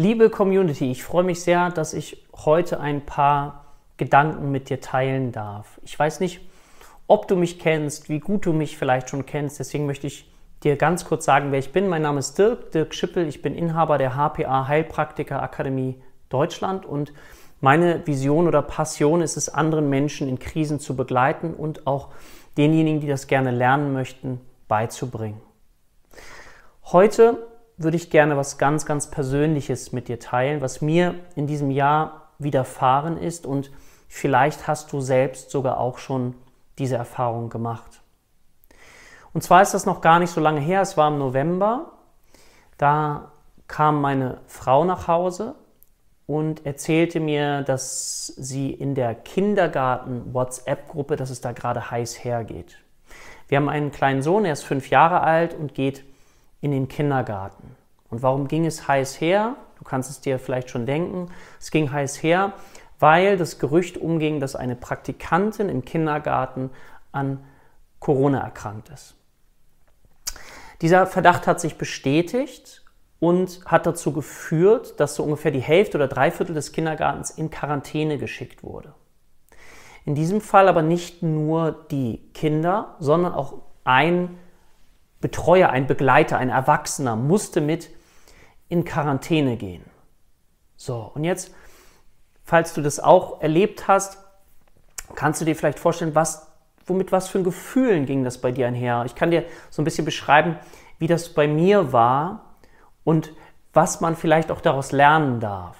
Liebe 0.00 0.30
Community, 0.30 0.92
ich 0.92 1.02
freue 1.02 1.24
mich 1.24 1.40
sehr, 1.40 1.70
dass 1.70 1.92
ich 1.92 2.24
heute 2.32 2.78
ein 2.78 3.04
paar 3.04 3.64
Gedanken 3.96 4.52
mit 4.52 4.70
dir 4.70 4.80
teilen 4.80 5.32
darf. 5.32 5.80
Ich 5.82 5.98
weiß 5.98 6.20
nicht, 6.20 6.40
ob 7.08 7.26
du 7.26 7.34
mich 7.34 7.58
kennst, 7.58 8.08
wie 8.08 8.20
gut 8.20 8.46
du 8.46 8.52
mich 8.52 8.78
vielleicht 8.78 9.10
schon 9.10 9.26
kennst, 9.26 9.58
deswegen 9.58 9.86
möchte 9.86 10.06
ich 10.06 10.30
dir 10.62 10.76
ganz 10.76 11.04
kurz 11.04 11.24
sagen, 11.24 11.50
wer 11.50 11.58
ich 11.58 11.72
bin. 11.72 11.88
Mein 11.88 12.02
Name 12.02 12.20
ist 12.20 12.38
Dirk, 12.38 12.70
Dirk 12.70 12.94
Schippel, 12.94 13.26
ich 13.26 13.42
bin 13.42 13.56
Inhaber 13.56 13.98
der 13.98 14.14
HPA 14.14 14.68
Heilpraktiker 14.68 15.42
Akademie 15.42 16.00
Deutschland 16.28 16.86
und 16.86 17.12
meine 17.60 18.06
Vision 18.06 18.46
oder 18.46 18.62
Passion 18.62 19.20
ist 19.20 19.36
es, 19.36 19.48
anderen 19.48 19.90
Menschen 19.90 20.28
in 20.28 20.38
Krisen 20.38 20.78
zu 20.78 20.94
begleiten 20.94 21.54
und 21.54 21.88
auch 21.88 22.10
denjenigen, 22.56 23.00
die 23.00 23.08
das 23.08 23.26
gerne 23.26 23.50
lernen 23.50 23.92
möchten, 23.92 24.40
beizubringen. 24.68 25.40
Heute 26.84 27.38
würde 27.78 27.96
ich 27.96 28.10
gerne 28.10 28.36
was 28.36 28.58
ganz, 28.58 28.84
ganz 28.84 29.10
Persönliches 29.10 29.92
mit 29.92 30.08
dir 30.08 30.18
teilen, 30.18 30.60
was 30.60 30.82
mir 30.82 31.14
in 31.36 31.46
diesem 31.46 31.70
Jahr 31.70 32.32
widerfahren 32.38 33.16
ist 33.16 33.46
und 33.46 33.70
vielleicht 34.08 34.66
hast 34.66 34.92
du 34.92 35.00
selbst 35.00 35.50
sogar 35.50 35.78
auch 35.78 35.98
schon 35.98 36.34
diese 36.78 36.96
Erfahrung 36.96 37.48
gemacht. 37.48 38.00
Und 39.32 39.42
zwar 39.42 39.62
ist 39.62 39.74
das 39.74 39.86
noch 39.86 40.00
gar 40.00 40.18
nicht 40.18 40.30
so 40.30 40.40
lange 40.40 40.60
her, 40.60 40.80
es 40.80 40.96
war 40.96 41.08
im 41.08 41.18
November, 41.18 41.92
da 42.76 43.32
kam 43.68 44.00
meine 44.00 44.40
Frau 44.46 44.84
nach 44.84 45.06
Hause 45.06 45.54
und 46.26 46.66
erzählte 46.66 47.20
mir, 47.20 47.62
dass 47.62 48.26
sie 48.26 48.70
in 48.70 48.94
der 48.94 49.14
Kindergarten-WhatsApp-Gruppe, 49.14 51.16
dass 51.16 51.30
es 51.30 51.40
da 51.40 51.52
gerade 51.52 51.90
heiß 51.90 52.24
hergeht. 52.24 52.78
Wir 53.48 53.56
haben 53.56 53.68
einen 53.68 53.92
kleinen 53.92 54.22
Sohn, 54.22 54.44
er 54.44 54.52
ist 54.52 54.64
fünf 54.64 54.90
Jahre 54.90 55.22
alt 55.22 55.54
und 55.54 55.74
geht 55.74 56.04
in 56.60 56.70
den 56.70 56.88
Kindergarten. 56.88 57.76
Und 58.10 58.22
warum 58.22 58.48
ging 58.48 58.66
es 58.66 58.88
heiß 58.88 59.20
her? 59.20 59.56
Du 59.78 59.84
kannst 59.84 60.10
es 60.10 60.20
dir 60.20 60.38
vielleicht 60.38 60.70
schon 60.70 60.86
denken. 60.86 61.30
Es 61.60 61.70
ging 61.70 61.92
heiß 61.92 62.22
her, 62.22 62.52
weil 62.98 63.36
das 63.36 63.58
Gerücht 63.58 63.96
umging, 63.96 64.40
dass 64.40 64.56
eine 64.56 64.76
Praktikantin 64.76 65.68
im 65.68 65.84
Kindergarten 65.84 66.70
an 67.12 67.44
Corona 68.00 68.40
erkrankt 68.40 68.88
ist. 68.88 69.14
Dieser 70.80 71.06
Verdacht 71.06 71.46
hat 71.46 71.60
sich 71.60 71.76
bestätigt 71.76 72.84
und 73.20 73.60
hat 73.66 73.86
dazu 73.86 74.12
geführt, 74.12 75.00
dass 75.00 75.16
so 75.16 75.24
ungefähr 75.24 75.50
die 75.50 75.60
Hälfte 75.60 75.98
oder 75.98 76.06
drei 76.06 76.30
Viertel 76.30 76.54
des 76.54 76.72
Kindergartens 76.72 77.30
in 77.30 77.50
Quarantäne 77.50 78.18
geschickt 78.18 78.62
wurde. 78.62 78.94
In 80.04 80.14
diesem 80.14 80.40
Fall 80.40 80.68
aber 80.68 80.82
nicht 80.82 81.22
nur 81.22 81.72
die 81.90 82.30
Kinder, 82.32 82.96
sondern 83.00 83.34
auch 83.34 83.54
ein 83.84 84.38
Betreuer, 85.20 85.70
ein 85.70 85.86
Begleiter, 85.86 86.38
ein 86.38 86.50
Erwachsener 86.50 87.16
musste 87.16 87.60
mit 87.60 87.90
in 88.68 88.84
Quarantäne 88.84 89.56
gehen. 89.56 89.84
So, 90.76 91.10
und 91.14 91.24
jetzt, 91.24 91.52
falls 92.44 92.74
du 92.74 92.82
das 92.82 93.00
auch 93.00 93.40
erlebt 93.40 93.88
hast, 93.88 94.18
kannst 95.14 95.40
du 95.40 95.44
dir 95.44 95.56
vielleicht 95.56 95.78
vorstellen, 95.78 96.14
was, 96.14 96.46
womit 96.86 97.10
was 97.10 97.28
für 97.28 97.42
Gefühlen 97.42 98.06
ging 98.06 98.24
das 98.24 98.38
bei 98.38 98.52
dir 98.52 98.66
einher? 98.66 99.02
Ich 99.06 99.14
kann 99.14 99.30
dir 99.30 99.44
so 99.70 99.82
ein 99.82 99.84
bisschen 99.84 100.04
beschreiben, 100.04 100.56
wie 100.98 101.06
das 101.06 101.30
bei 101.30 101.48
mir 101.48 101.92
war 101.92 102.54
und 103.04 103.32
was 103.72 104.00
man 104.00 104.16
vielleicht 104.16 104.50
auch 104.50 104.60
daraus 104.60 104.92
lernen 104.92 105.40
darf, 105.40 105.76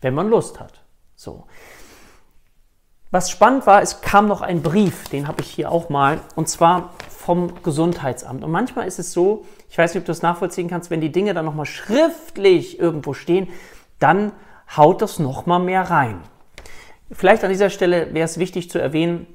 wenn 0.00 0.14
man 0.14 0.28
Lust 0.28 0.60
hat. 0.60 0.82
So. 1.14 1.46
Was 3.10 3.30
spannend 3.30 3.66
war, 3.66 3.82
es 3.82 4.00
kam 4.00 4.26
noch 4.26 4.40
ein 4.40 4.62
Brief, 4.62 5.08
den 5.08 5.28
habe 5.28 5.42
ich 5.42 5.50
hier 5.50 5.70
auch 5.70 5.90
mal, 5.90 6.20
und 6.34 6.48
zwar 6.48 6.94
vom 7.22 7.62
Gesundheitsamt. 7.62 8.42
Und 8.42 8.50
manchmal 8.50 8.88
ist 8.88 8.98
es 8.98 9.12
so, 9.12 9.44
ich 9.70 9.78
weiß 9.78 9.94
nicht, 9.94 10.02
ob 10.02 10.06
du 10.06 10.10
das 10.10 10.22
nachvollziehen 10.22 10.68
kannst, 10.68 10.90
wenn 10.90 11.00
die 11.00 11.12
Dinge 11.12 11.34
dann 11.34 11.44
nochmal 11.44 11.66
schriftlich 11.66 12.80
irgendwo 12.80 13.14
stehen, 13.14 13.48
dann 14.00 14.32
haut 14.76 15.02
das 15.02 15.20
nochmal 15.20 15.60
mehr 15.60 15.82
rein. 15.82 16.20
Vielleicht 17.12 17.44
an 17.44 17.50
dieser 17.50 17.70
Stelle 17.70 18.12
wäre 18.12 18.24
es 18.24 18.38
wichtig 18.38 18.70
zu 18.70 18.80
erwähnen, 18.80 19.26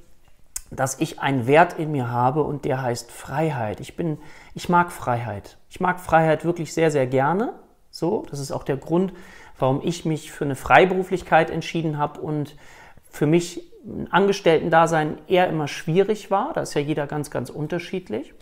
dass 0.69 0.99
ich 0.99 1.21
einen 1.21 1.47
Wert 1.47 1.79
in 1.79 1.91
mir 1.93 2.11
habe 2.11 2.43
und 2.43 2.65
der 2.65 2.81
heißt 2.81 3.09
Freiheit. 3.09 3.79
Ich 3.79 3.95
bin, 3.95 4.17
ich 4.53 4.67
mag 4.67 4.91
Freiheit. 4.91 5.57
Ich 5.69 5.79
mag 5.79 6.01
Freiheit 6.01 6.43
wirklich 6.43 6.73
sehr, 6.73 6.91
sehr 6.91 7.07
gerne. 7.07 7.53
So, 7.89 8.25
das 8.29 8.39
ist 8.39 8.51
auch 8.51 8.63
der 8.63 8.75
Grund, 8.75 9.13
warum 9.57 9.79
ich 9.81 10.03
mich 10.03 10.29
für 10.29 10.43
eine 10.43 10.55
Freiberuflichkeit 10.55 11.49
entschieden 11.49 11.97
habe 11.97 12.19
und 12.19 12.57
für 13.09 13.27
mich 13.27 13.63
Angestellten-Dasein 14.09 15.17
eher 15.27 15.47
immer 15.47 15.67
schwierig 15.67 16.31
war. 16.31 16.53
Da 16.53 16.61
ist 16.61 16.73
ja 16.73 16.81
jeder 16.81 17.07
ganz, 17.07 17.31
ganz 17.31 17.49
unterschiedlich. 17.49 18.33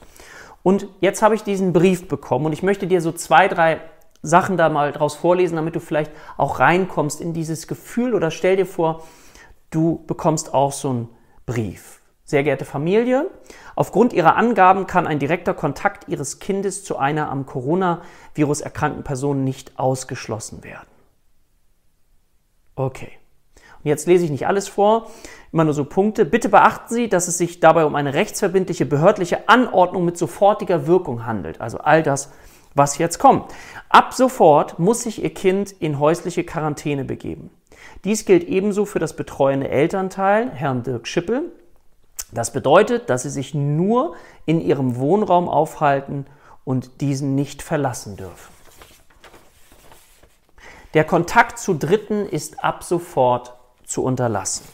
Und 0.63 0.87
jetzt 0.99 1.21
habe 1.21 1.35
ich 1.35 1.43
diesen 1.43 1.73
Brief 1.73 2.07
bekommen 2.07 2.47
und 2.47 2.53
ich 2.53 2.63
möchte 2.63 2.87
dir 2.87 3.01
so 3.01 3.11
zwei, 3.11 3.47
drei 3.47 3.81
Sachen 4.23 4.57
da 4.57 4.69
mal 4.69 4.91
draus 4.91 5.15
vorlesen, 5.15 5.55
damit 5.55 5.75
du 5.75 5.79
vielleicht 5.79 6.11
auch 6.37 6.59
reinkommst 6.59 7.21
in 7.21 7.33
dieses 7.33 7.67
Gefühl 7.67 8.15
oder 8.15 8.31
stell 8.31 8.55
dir 8.55 8.65
vor, 8.65 9.03
du 9.69 10.03
bekommst 10.07 10.53
auch 10.53 10.71
so 10.71 10.89
einen 10.89 11.09
Brief. 11.45 12.01
Sehr 12.23 12.43
geehrte 12.43 12.65
Familie, 12.65 13.29
aufgrund 13.75 14.11
Ihrer 14.11 14.35
Angaben 14.35 14.87
kann 14.87 15.05
ein 15.05 15.19
direkter 15.19 15.53
Kontakt 15.53 16.07
Ihres 16.09 16.39
Kindes 16.39 16.83
zu 16.83 16.97
einer 16.97 17.29
am 17.29 17.45
Coronavirus 17.45 18.61
erkrankten 18.61 19.03
Person 19.03 19.43
nicht 19.43 19.77
ausgeschlossen 19.77 20.63
werden. 20.63 20.87
Okay. 22.75 23.11
Jetzt 23.85 24.07
lese 24.07 24.25
ich 24.25 24.31
nicht 24.31 24.47
alles 24.47 24.67
vor, 24.67 25.11
immer 25.53 25.63
nur 25.63 25.75
so 25.75 25.85
Punkte. 25.85 26.25
Bitte 26.25 26.49
beachten 26.49 26.91
Sie, 26.91 27.07
dass 27.07 27.27
es 27.27 27.37
sich 27.37 27.59
dabei 27.59 27.85
um 27.85 27.93
eine 27.93 28.15
rechtsverbindliche 28.15 28.87
behördliche 28.87 29.47
Anordnung 29.47 30.03
mit 30.05 30.17
sofortiger 30.17 30.87
Wirkung 30.87 31.27
handelt. 31.27 31.61
Also 31.61 31.77
all 31.77 32.01
das, 32.01 32.31
was 32.73 32.97
jetzt 32.97 33.19
kommt. 33.19 33.53
Ab 33.89 34.15
sofort 34.15 34.79
muss 34.79 35.03
sich 35.03 35.21
Ihr 35.23 35.31
Kind 35.35 35.71
in 35.71 35.99
häusliche 35.99 36.43
Quarantäne 36.43 37.05
begeben. 37.05 37.51
Dies 38.03 38.25
gilt 38.25 38.45
ebenso 38.45 38.85
für 38.85 38.97
das 38.97 39.15
betreuende 39.15 39.69
Elternteil, 39.69 40.49
Herrn 40.49 40.81
Dirk 40.81 41.07
Schippel. 41.07 41.51
Das 42.31 42.51
bedeutet, 42.51 43.11
dass 43.11 43.21
Sie 43.21 43.29
sich 43.29 43.53
nur 43.53 44.15
in 44.47 44.61
Ihrem 44.61 44.95
Wohnraum 44.95 45.47
aufhalten 45.47 46.25
und 46.63 47.01
diesen 47.01 47.35
nicht 47.35 47.61
verlassen 47.61 48.17
dürfen. 48.17 48.51
Der 50.95 51.03
Kontakt 51.03 51.59
zu 51.59 51.75
Dritten 51.75 52.25
ist 52.25 52.63
ab 52.63 52.83
sofort 52.83 53.53
zu 53.95 54.03
unterlassen. 54.03 54.65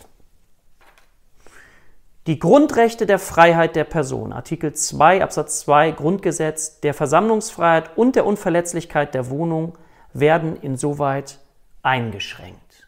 Die 2.26 2.40
Grundrechte 2.40 3.06
der 3.06 3.20
Freiheit 3.20 3.76
der 3.76 3.84
Person, 3.84 4.34
Artikel 4.34 4.74
2 4.74 5.22
Absatz 5.22 5.60
2 5.62 5.92
Grundgesetz, 5.92 6.80
der 6.80 6.96
Versammlungsfreiheit 6.96 7.98
und 7.98 8.16
der 8.16 8.26
Unverletzlichkeit 8.26 9.14
der 9.14 9.30
Wohnung 9.30 9.78
werden 10.14 10.56
insoweit 10.56 11.38
eingeschränkt. 11.84 12.88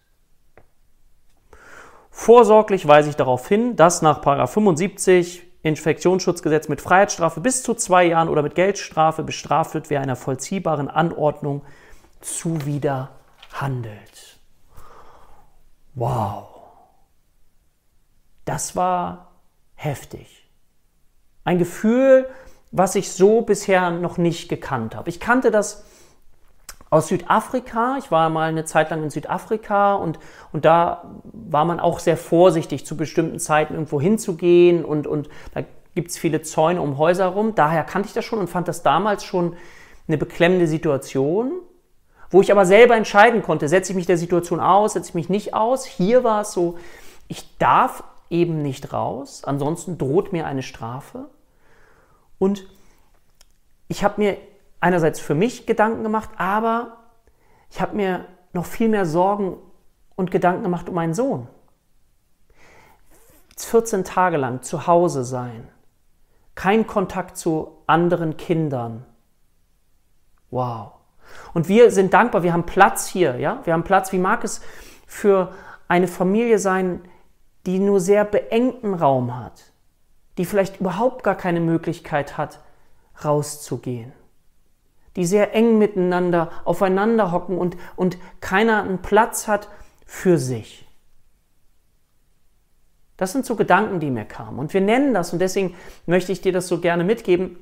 Vorsorglich 2.10 2.88
weise 2.88 3.10
ich 3.10 3.16
darauf 3.16 3.48
hin, 3.48 3.76
dass 3.76 4.02
nach 4.02 4.24
75 4.50 5.44
Infektionsschutzgesetz 5.62 6.68
mit 6.68 6.82
Freiheitsstrafe 6.82 7.42
bis 7.42 7.62
zu 7.62 7.76
zwei 7.76 8.06
Jahren 8.06 8.30
oder 8.30 8.42
mit 8.42 8.56
Geldstrafe 8.56 9.24
bestraft 9.24 9.76
wird, 9.76 9.92
wer 9.92 10.02
einer 10.02 10.16
vollziehbaren 10.16 10.90
Anordnung 10.90 11.62
zuwider 12.22 13.12
handelt. 13.52 14.23
Wow. 15.96 16.48
Das 18.46 18.76
war 18.76 19.32
heftig. 19.76 20.50
Ein 21.44 21.60
Gefühl, 21.60 22.28
was 22.72 22.96
ich 22.96 23.12
so 23.12 23.42
bisher 23.42 23.92
noch 23.92 24.18
nicht 24.18 24.50
gekannt 24.50 24.96
habe. 24.96 25.10
Ich 25.10 25.20
kannte 25.20 25.52
das 25.52 25.86
aus 26.90 27.08
Südafrika. 27.08 27.98
Ich 27.98 28.12
war 28.12 28.30
mal 28.30 28.50
eine 28.50 28.66
Zeit 28.66 28.90
lang 28.90 29.04
in 29.04 29.10
Südafrika 29.10 29.96
und, 29.96 30.20
und 30.52 30.66
da 30.66 31.20
war 31.24 31.66
man 31.66 31.80
auch 31.80 32.00
sehr 32.00 32.18
vorsichtig, 32.18 32.86
zu 32.86 32.98
bestimmten 32.98 33.40
Zeiten 33.40 33.74
irgendwo 33.74 34.00
hinzugehen 34.00 34.86
und, 34.86 35.08
und 35.08 35.30
da 35.54 35.64
gibt 35.96 36.12
es 36.12 36.18
viele 36.18 36.42
Zäune 36.42 36.82
um 36.82 36.98
Häuser 36.98 37.28
rum. 37.28 37.56
Daher 37.56 37.84
kannte 37.84 38.08
ich 38.08 38.14
das 38.14 38.26
schon 38.26 38.40
und 38.40 38.50
fand 38.50 38.68
das 38.68 38.84
damals 38.84 39.24
schon 39.24 39.56
eine 40.08 40.18
beklemmende 40.18 40.68
Situation 40.68 41.54
wo 42.34 42.42
ich 42.42 42.52
aber 42.52 42.66
selber 42.66 42.96
entscheiden 42.96 43.44
konnte, 43.44 43.68
setze 43.68 43.92
ich 43.92 43.96
mich 43.96 44.08
der 44.08 44.18
Situation 44.18 44.60
aus, 44.60 44.94
setze 44.94 45.10
ich 45.10 45.14
mich 45.14 45.30
nicht 45.30 45.54
aus. 45.54 45.86
Hier 45.86 46.24
war 46.24 46.42
es 46.42 46.52
so, 46.52 46.80
ich 47.28 47.60
darf 47.60 48.04
eben 48.32 48.64
nicht 48.64 48.92
raus, 48.92 49.44
ansonsten 49.44 50.00
droht 50.00 50.34
mir 50.34 50.48
eine 50.48 50.64
Strafe. 50.64 51.30
Und 52.40 52.66
ich 53.88 54.04
habe 54.04 54.20
mir 54.20 54.38
einerseits 54.80 55.20
für 55.20 55.36
mich 55.36 55.68
Gedanken 55.68 56.02
gemacht, 56.02 56.32
aber 56.38 56.98
ich 57.70 57.80
habe 57.82 57.96
mir 57.96 58.26
noch 58.52 58.66
viel 58.66 58.90
mehr 58.90 59.06
Sorgen 59.06 59.58
und 60.16 60.32
Gedanken 60.32 60.64
gemacht 60.64 60.90
um 60.90 60.96
meinen 60.96 61.14
Sohn. 61.14 61.48
14 63.58 64.04
Tage 64.04 64.38
lang 64.38 64.64
zu 64.64 64.88
Hause 64.88 65.24
sein, 65.24 65.70
kein 66.56 66.88
Kontakt 66.88 67.38
zu 67.38 67.78
anderen 67.86 68.38
Kindern. 68.38 69.06
Wow. 70.50 71.03
Und 71.54 71.68
wir 71.68 71.92
sind 71.92 72.14
dankbar, 72.14 72.44
wir 72.44 72.54
haben 72.54 72.66
Platz 72.66 73.08
hier, 73.08 73.38
ja? 73.38 73.62
Wir 73.64 73.74
haben 73.74 73.84
Platz. 73.84 74.12
Wie 74.12 74.18
mag 74.18 74.44
es 74.44 74.62
für 75.08 75.54
eine 75.88 76.08
Familie 76.08 76.60
sein, 76.60 77.02
die 77.66 77.80
nur 77.80 78.00
sehr 78.00 78.26
beengten 78.26 78.94
Raum 78.94 79.38
hat, 79.40 79.72
die 80.38 80.46
vielleicht 80.46 80.80
überhaupt 80.80 81.24
gar 81.24 81.36
keine 81.36 81.60
Möglichkeit 81.60 82.38
hat, 82.38 82.60
rauszugehen? 83.24 84.14
die 85.16 85.26
sehr 85.26 85.54
eng 85.54 85.78
miteinander 85.78 86.52
aufeinander 86.66 87.32
hocken 87.32 87.58
und, 87.58 87.78
und 87.96 88.18
keiner 88.42 88.84
einen 88.84 89.02
Platz 89.02 89.48
hat 89.48 89.70
für 90.06 90.38
sich. 90.38 90.88
Das 93.18 93.32
sind 93.32 93.46
so 93.46 93.56
Gedanken, 93.56 94.00
die 94.00 94.10
mir 94.10 94.26
kamen. 94.26 94.60
Und 94.60 94.74
wir 94.74 94.82
nennen 94.82 95.14
das, 95.14 95.34
und 95.34 95.40
deswegen 95.40 95.76
möchte 96.08 96.32
ich 96.32 96.42
dir 96.42 96.52
das 96.52 96.68
so 96.68 96.80
gerne 96.80 97.04
mitgeben, 97.04 97.58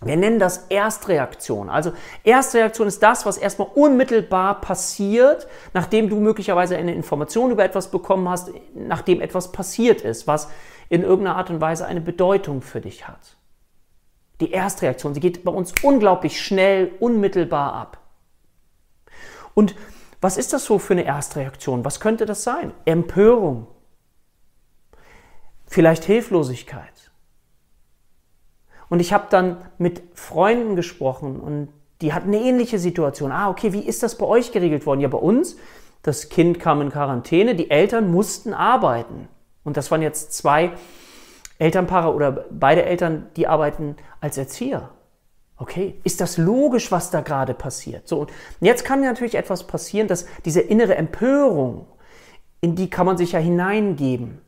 wir 0.00 0.16
nennen 0.16 0.38
das 0.38 0.66
Erstreaktion. 0.68 1.68
Also 1.68 1.92
Erstreaktion 2.22 2.86
ist 2.86 3.02
das, 3.02 3.26
was 3.26 3.36
erstmal 3.36 3.68
unmittelbar 3.74 4.60
passiert, 4.60 5.48
nachdem 5.74 6.08
du 6.08 6.20
möglicherweise 6.20 6.76
eine 6.76 6.94
Information 6.94 7.50
über 7.50 7.64
etwas 7.64 7.90
bekommen 7.90 8.28
hast, 8.28 8.52
nachdem 8.74 9.20
etwas 9.20 9.50
passiert 9.50 10.02
ist, 10.02 10.28
was 10.28 10.48
in 10.88 11.02
irgendeiner 11.02 11.36
Art 11.36 11.50
und 11.50 11.60
Weise 11.60 11.84
eine 11.84 12.00
Bedeutung 12.00 12.62
für 12.62 12.80
dich 12.80 13.08
hat. 13.08 13.36
Die 14.40 14.52
Erstreaktion, 14.52 15.14
sie 15.14 15.20
geht 15.20 15.42
bei 15.42 15.50
uns 15.50 15.74
unglaublich 15.82 16.40
schnell, 16.40 16.92
unmittelbar 17.00 17.72
ab. 17.72 17.98
Und 19.54 19.74
was 20.20 20.36
ist 20.36 20.52
das 20.52 20.64
so 20.64 20.78
für 20.78 20.94
eine 20.94 21.04
Erstreaktion? 21.04 21.84
Was 21.84 21.98
könnte 21.98 22.24
das 22.24 22.44
sein? 22.44 22.72
Empörung, 22.84 23.66
vielleicht 25.66 26.04
Hilflosigkeit. 26.04 26.97
Und 28.88 29.00
ich 29.00 29.12
habe 29.12 29.26
dann 29.30 29.58
mit 29.78 30.02
Freunden 30.14 30.76
gesprochen 30.76 31.40
und 31.40 31.68
die 32.00 32.12
hatten 32.12 32.28
eine 32.28 32.40
ähnliche 32.40 32.78
Situation. 32.78 33.32
Ah, 33.32 33.50
okay, 33.50 33.72
wie 33.72 33.80
ist 33.80 34.02
das 34.02 34.16
bei 34.16 34.26
euch 34.26 34.52
geregelt 34.52 34.86
worden? 34.86 35.00
Ja, 35.00 35.08
bei 35.08 35.18
uns, 35.18 35.56
das 36.02 36.28
Kind 36.28 36.60
kam 36.60 36.80
in 36.80 36.90
Quarantäne, 36.90 37.54
die 37.54 37.70
Eltern 37.70 38.10
mussten 38.10 38.54
arbeiten. 38.54 39.28
Und 39.64 39.76
das 39.76 39.90
waren 39.90 40.00
jetzt 40.00 40.32
zwei 40.32 40.72
Elternpaare 41.58 42.14
oder 42.14 42.46
beide 42.50 42.84
Eltern, 42.84 43.26
die 43.36 43.48
arbeiten 43.48 43.96
als 44.20 44.38
Erzieher. 44.38 44.90
Okay, 45.56 45.96
ist 46.04 46.20
das 46.20 46.38
logisch, 46.38 46.92
was 46.92 47.10
da 47.10 47.20
gerade 47.20 47.52
passiert? 47.52 48.06
So, 48.06 48.20
und 48.20 48.30
jetzt 48.60 48.84
kann 48.84 49.00
natürlich 49.00 49.34
etwas 49.34 49.66
passieren, 49.66 50.06
dass 50.06 50.26
diese 50.44 50.60
innere 50.60 50.94
Empörung, 50.94 51.86
in 52.60 52.76
die 52.76 52.88
kann 52.88 53.06
man 53.06 53.18
sich 53.18 53.32
ja 53.32 53.40
hineingeben. 53.40 54.40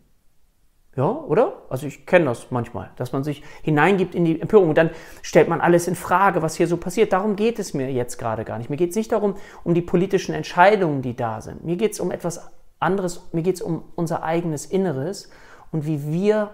Ja, 0.97 1.09
oder? 1.09 1.63
Also 1.69 1.87
ich 1.87 2.05
kenne 2.05 2.25
das 2.25 2.51
manchmal, 2.51 2.91
dass 2.97 3.13
man 3.13 3.23
sich 3.23 3.45
hineingibt 3.63 4.15
in 4.15 4.25
die 4.25 4.41
Empörung 4.41 4.71
und 4.71 4.79
dann 4.79 4.91
stellt 5.23 5.49
man 5.49 5.61
alles 5.61 5.87
in 5.87 5.95
Frage, 5.95 6.43
was 6.43 6.57
hier 6.57 6.67
so 6.67 6.77
passiert. 6.77 7.13
Darum 7.13 7.37
geht 7.37 7.61
es 7.61 7.75
mir 7.75 7.93
jetzt 7.93 8.19
gerade 8.19 8.45
gar 8.45 8.59
nicht. 8.59 8.71
Mir 8.71 8.77
geht 8.77 8.91
es 8.91 8.97
nicht 8.97 9.13
darum, 9.13 9.37
um 9.63 9.75
die 9.75 9.83
politischen 9.83 10.35
Entscheidungen, 10.35 11.01
die 11.01 11.15
da 11.15 11.41
sind. 11.41 11.65
Mir 11.65 11.77
geht 11.77 11.93
es 11.93 12.01
um 12.01 12.11
etwas 12.11 12.51
anderes. 12.81 13.29
Mir 13.33 13.43
geht 13.43 13.57
es 13.57 13.63
um 13.63 13.85
unser 13.95 14.25
eigenes 14.25 14.67
Inneres 14.67 15.31
und 15.71 15.87
wie 15.87 16.11
wir 16.11 16.51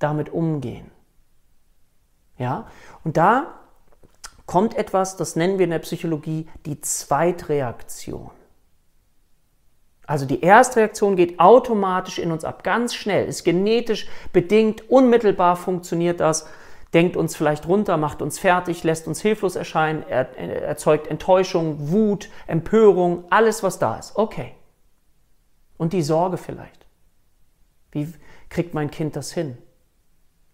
damit 0.00 0.30
umgehen. 0.30 0.90
Ja, 2.36 2.66
und 3.04 3.16
da 3.16 3.54
kommt 4.46 4.76
etwas, 4.76 5.16
das 5.16 5.36
nennen 5.36 5.58
wir 5.58 5.64
in 5.64 5.70
der 5.70 5.80
Psychologie 5.80 6.48
die 6.66 6.80
Zweitreaktion. 6.80 8.30
Also 10.08 10.24
die 10.24 10.42
Erstreaktion 10.42 11.16
geht 11.16 11.38
automatisch 11.38 12.18
in 12.18 12.32
uns 12.32 12.42
ab, 12.42 12.64
ganz 12.64 12.94
schnell, 12.94 13.26
ist 13.26 13.44
genetisch 13.44 14.08
bedingt, 14.32 14.88
unmittelbar 14.88 15.54
funktioniert 15.54 16.18
das, 16.20 16.48
denkt 16.94 17.14
uns 17.14 17.36
vielleicht 17.36 17.68
runter, 17.68 17.98
macht 17.98 18.22
uns 18.22 18.38
fertig, 18.38 18.84
lässt 18.84 19.06
uns 19.06 19.20
hilflos 19.20 19.54
erscheinen, 19.54 20.02
er, 20.08 20.34
erzeugt 20.38 21.08
Enttäuschung, 21.08 21.90
Wut, 21.90 22.30
Empörung, 22.46 23.24
alles, 23.28 23.62
was 23.62 23.78
da 23.78 23.98
ist. 23.98 24.16
Okay. 24.16 24.54
Und 25.76 25.92
die 25.92 26.00
Sorge 26.00 26.38
vielleicht. 26.38 26.86
Wie 27.90 28.10
kriegt 28.48 28.72
mein 28.72 28.90
Kind 28.90 29.14
das 29.14 29.30
hin? 29.30 29.58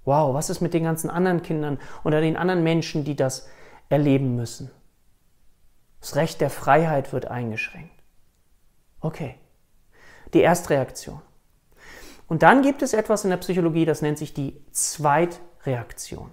Wow, 0.04 0.34
was 0.34 0.50
ist 0.50 0.62
mit 0.62 0.74
den 0.74 0.82
ganzen 0.82 1.10
anderen 1.10 1.42
Kindern 1.42 1.78
oder 2.02 2.20
den 2.20 2.36
anderen 2.36 2.64
Menschen, 2.64 3.04
die 3.04 3.14
das 3.14 3.48
erleben 3.88 4.34
müssen? 4.34 4.72
Das 6.00 6.16
Recht 6.16 6.40
der 6.40 6.50
Freiheit 6.50 7.12
wird 7.12 7.26
eingeschränkt. 7.26 7.94
Okay 8.98 9.36
die 10.34 10.42
Erstreaktion. 10.42 11.20
Und 12.26 12.42
dann 12.42 12.62
gibt 12.62 12.82
es 12.82 12.92
etwas 12.92 13.24
in 13.24 13.30
der 13.30 13.36
Psychologie, 13.38 13.84
das 13.84 14.02
nennt 14.02 14.18
sich 14.18 14.34
die 14.34 14.60
Zweitreaktion. 14.72 16.30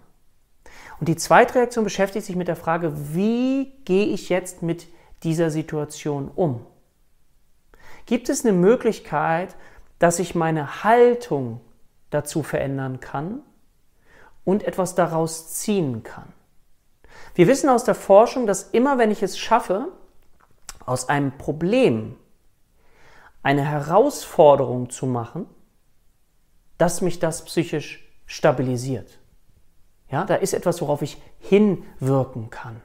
Und 1.00 1.07
die 1.07 1.15
Zweitreaktion 1.15 1.83
beschäftigt 1.83 2.25
sich 2.25 2.36
mit 2.36 2.48
der 2.48 2.56
Frage, 2.56 2.94
wie 3.15 3.74
gehe 3.86 4.06
ich 4.06 4.30
jetzt 4.30 4.62
mit 4.62 4.88
dieser 5.24 5.50
Situation 5.50 6.30
um? 6.33 6.65
Gibt 8.06 8.30
es 8.30 8.45
eine 8.45 8.53
Möglichkeit, 8.53 9.56
dass 10.00 10.19
ich 10.19 10.36
meine 10.36 10.83
Haltung 10.83 11.62
dazu 12.09 12.44
verändern 12.44 13.00
kann 13.00 13.42
und 14.44 14.63
etwas 14.63 14.95
daraus 14.95 15.53
ziehen 15.53 16.03
kann? 16.03 16.31
Wir 17.36 17.48
wissen 17.48 17.69
aus 17.69 17.83
der 17.83 17.95
Forschung, 17.95 18.48
dass 18.48 18.63
immer 18.63 18.98
wenn 18.98 19.12
ich 19.12 19.24
es 19.24 19.38
schaffe, 19.38 19.88
aus 20.86 21.09
einem 21.09 21.38
Problem 21.38 22.15
eine 23.43 23.65
Herausforderung 23.65 24.89
zu 24.89 25.05
machen, 25.05 25.47
dass 26.77 27.01
mich 27.01 27.19
das 27.19 27.45
psychisch 27.45 28.07
stabilisiert. 28.25 29.19
Ja, 30.09 30.25
da 30.25 30.35
ist 30.35 30.53
etwas, 30.53 30.81
worauf 30.81 31.01
ich 31.01 31.21
hinwirken 31.39 32.49
kann. 32.49 32.81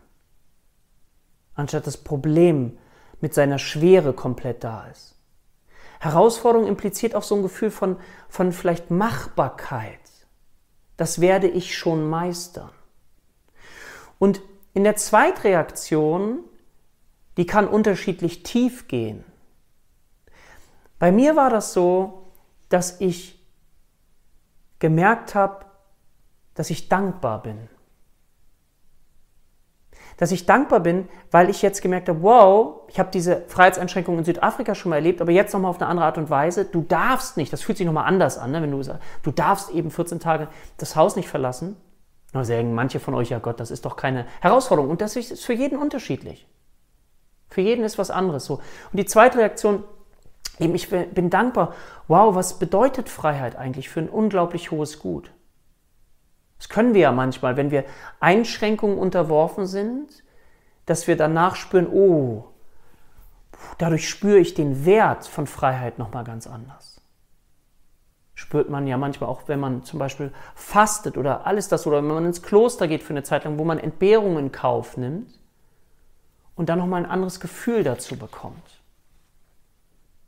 Anstatt 1.54 1.86
das 1.86 1.96
Problem 1.96 2.78
mit 3.20 3.34
seiner 3.34 3.58
Schwere 3.58 4.12
komplett 4.12 4.62
da 4.62 4.86
ist. 4.86 5.14
Herausforderung 5.98 6.66
impliziert 6.66 7.14
auch 7.14 7.22
so 7.22 7.34
ein 7.36 7.42
Gefühl 7.42 7.70
von, 7.70 7.96
von 8.28 8.52
vielleicht 8.52 8.90
Machbarkeit. 8.90 9.98
Das 10.96 11.20
werde 11.20 11.48
ich 11.48 11.76
schon 11.76 12.08
meistern. 12.08 12.70
Und 14.18 14.40
in 14.74 14.84
der 14.84 14.96
Zweitreaktion, 14.96 16.40
die 17.36 17.46
kann 17.46 17.66
unterschiedlich 17.66 18.42
tief 18.42 18.88
gehen. 18.88 19.24
Bei 20.98 21.12
mir 21.12 21.36
war 21.36 21.50
das 21.50 21.72
so, 21.72 22.24
dass 22.68 23.00
ich 23.00 23.38
gemerkt 24.78 25.34
habe, 25.34 25.66
dass 26.54 26.70
ich 26.70 26.88
dankbar 26.88 27.42
bin. 27.42 27.68
Dass 30.16 30.32
ich 30.32 30.46
dankbar 30.46 30.80
bin, 30.80 31.08
weil 31.30 31.50
ich 31.50 31.60
jetzt 31.60 31.82
gemerkt 31.82 32.08
habe, 32.08 32.22
wow, 32.22 32.80
ich 32.88 32.98
habe 32.98 33.10
diese 33.12 33.42
Freiheitseinschränkungen 33.48 34.20
in 34.20 34.24
Südafrika 34.24 34.74
schon 34.74 34.90
mal 34.90 34.96
erlebt, 34.96 35.20
aber 35.20 35.30
jetzt 35.30 35.52
nochmal 35.52 35.70
auf 35.70 35.80
eine 35.80 35.88
andere 35.88 36.06
Art 36.06 36.16
und 36.16 36.30
Weise. 36.30 36.64
Du 36.64 36.80
darfst 36.80 37.36
nicht, 37.36 37.52
das 37.52 37.60
fühlt 37.60 37.76
sich 37.76 37.86
nochmal 37.86 38.06
anders 38.06 38.38
an, 38.38 38.50
ne, 38.52 38.62
wenn 38.62 38.70
du 38.70 38.82
sagst, 38.82 39.02
du 39.22 39.30
darfst 39.30 39.70
eben 39.70 39.90
14 39.90 40.18
Tage 40.18 40.48
das 40.78 40.96
Haus 40.96 41.16
nicht 41.16 41.28
verlassen. 41.28 41.76
Da 42.32 42.44
sagen 42.44 42.74
manche 42.74 43.00
von 43.00 43.14
euch, 43.14 43.30
ja 43.30 43.38
Gott, 43.38 43.60
das 43.60 43.70
ist 43.70 43.84
doch 43.84 43.96
keine 43.96 44.26
Herausforderung. 44.40 44.90
Und 44.90 45.00
das 45.00 45.16
ist 45.16 45.44
für 45.44 45.52
jeden 45.52 45.78
unterschiedlich. 45.78 46.46
Für 47.48 47.60
jeden 47.60 47.84
ist 47.84 47.98
was 47.98 48.10
anderes 48.10 48.46
so. 48.46 48.54
Und 48.54 48.96
die 48.98 49.04
zweite 49.04 49.38
Reaktion, 49.38 49.84
Eben, 50.58 50.74
ich 50.74 50.88
bin 50.88 51.30
dankbar. 51.30 51.74
Wow, 52.08 52.34
was 52.34 52.58
bedeutet 52.58 53.08
Freiheit 53.08 53.56
eigentlich 53.56 53.88
für 53.88 54.00
ein 54.00 54.08
unglaublich 54.08 54.70
hohes 54.70 54.98
Gut? 54.98 55.30
Das 56.58 56.68
können 56.68 56.94
wir 56.94 57.02
ja 57.02 57.12
manchmal, 57.12 57.56
wenn 57.56 57.70
wir 57.70 57.84
Einschränkungen 58.20 58.98
unterworfen 58.98 59.66
sind, 59.66 60.24
dass 60.86 61.06
wir 61.06 61.16
danach 61.16 61.56
spüren, 61.56 61.88
oh, 61.88 62.44
dadurch 63.78 64.08
spüre 64.08 64.38
ich 64.38 64.54
den 64.54 64.86
Wert 64.86 65.26
von 65.26 65.46
Freiheit 65.46 65.98
nochmal 65.98 66.24
ganz 66.24 66.46
anders. 66.46 67.02
Spürt 68.34 68.70
man 68.70 68.86
ja 68.86 68.96
manchmal 68.96 69.28
auch, 69.28 69.42
wenn 69.46 69.60
man 69.60 69.82
zum 69.82 69.98
Beispiel 69.98 70.32
fastet 70.54 71.16
oder 71.16 71.46
alles 71.46 71.68
das, 71.68 71.86
oder 71.86 71.98
wenn 71.98 72.06
man 72.06 72.26
ins 72.26 72.42
Kloster 72.42 72.86
geht 72.86 73.02
für 73.02 73.12
eine 73.12 73.22
Zeit 73.22 73.44
lang, 73.44 73.58
wo 73.58 73.64
man 73.64 73.78
Entbehrungen 73.78 74.38
in 74.38 74.52
Kauf 74.52 74.96
nimmt 74.96 75.38
und 76.54 76.68
dann 76.68 76.78
nochmal 76.78 77.04
ein 77.04 77.10
anderes 77.10 77.40
Gefühl 77.40 77.82
dazu 77.82 78.16
bekommt. 78.16 78.75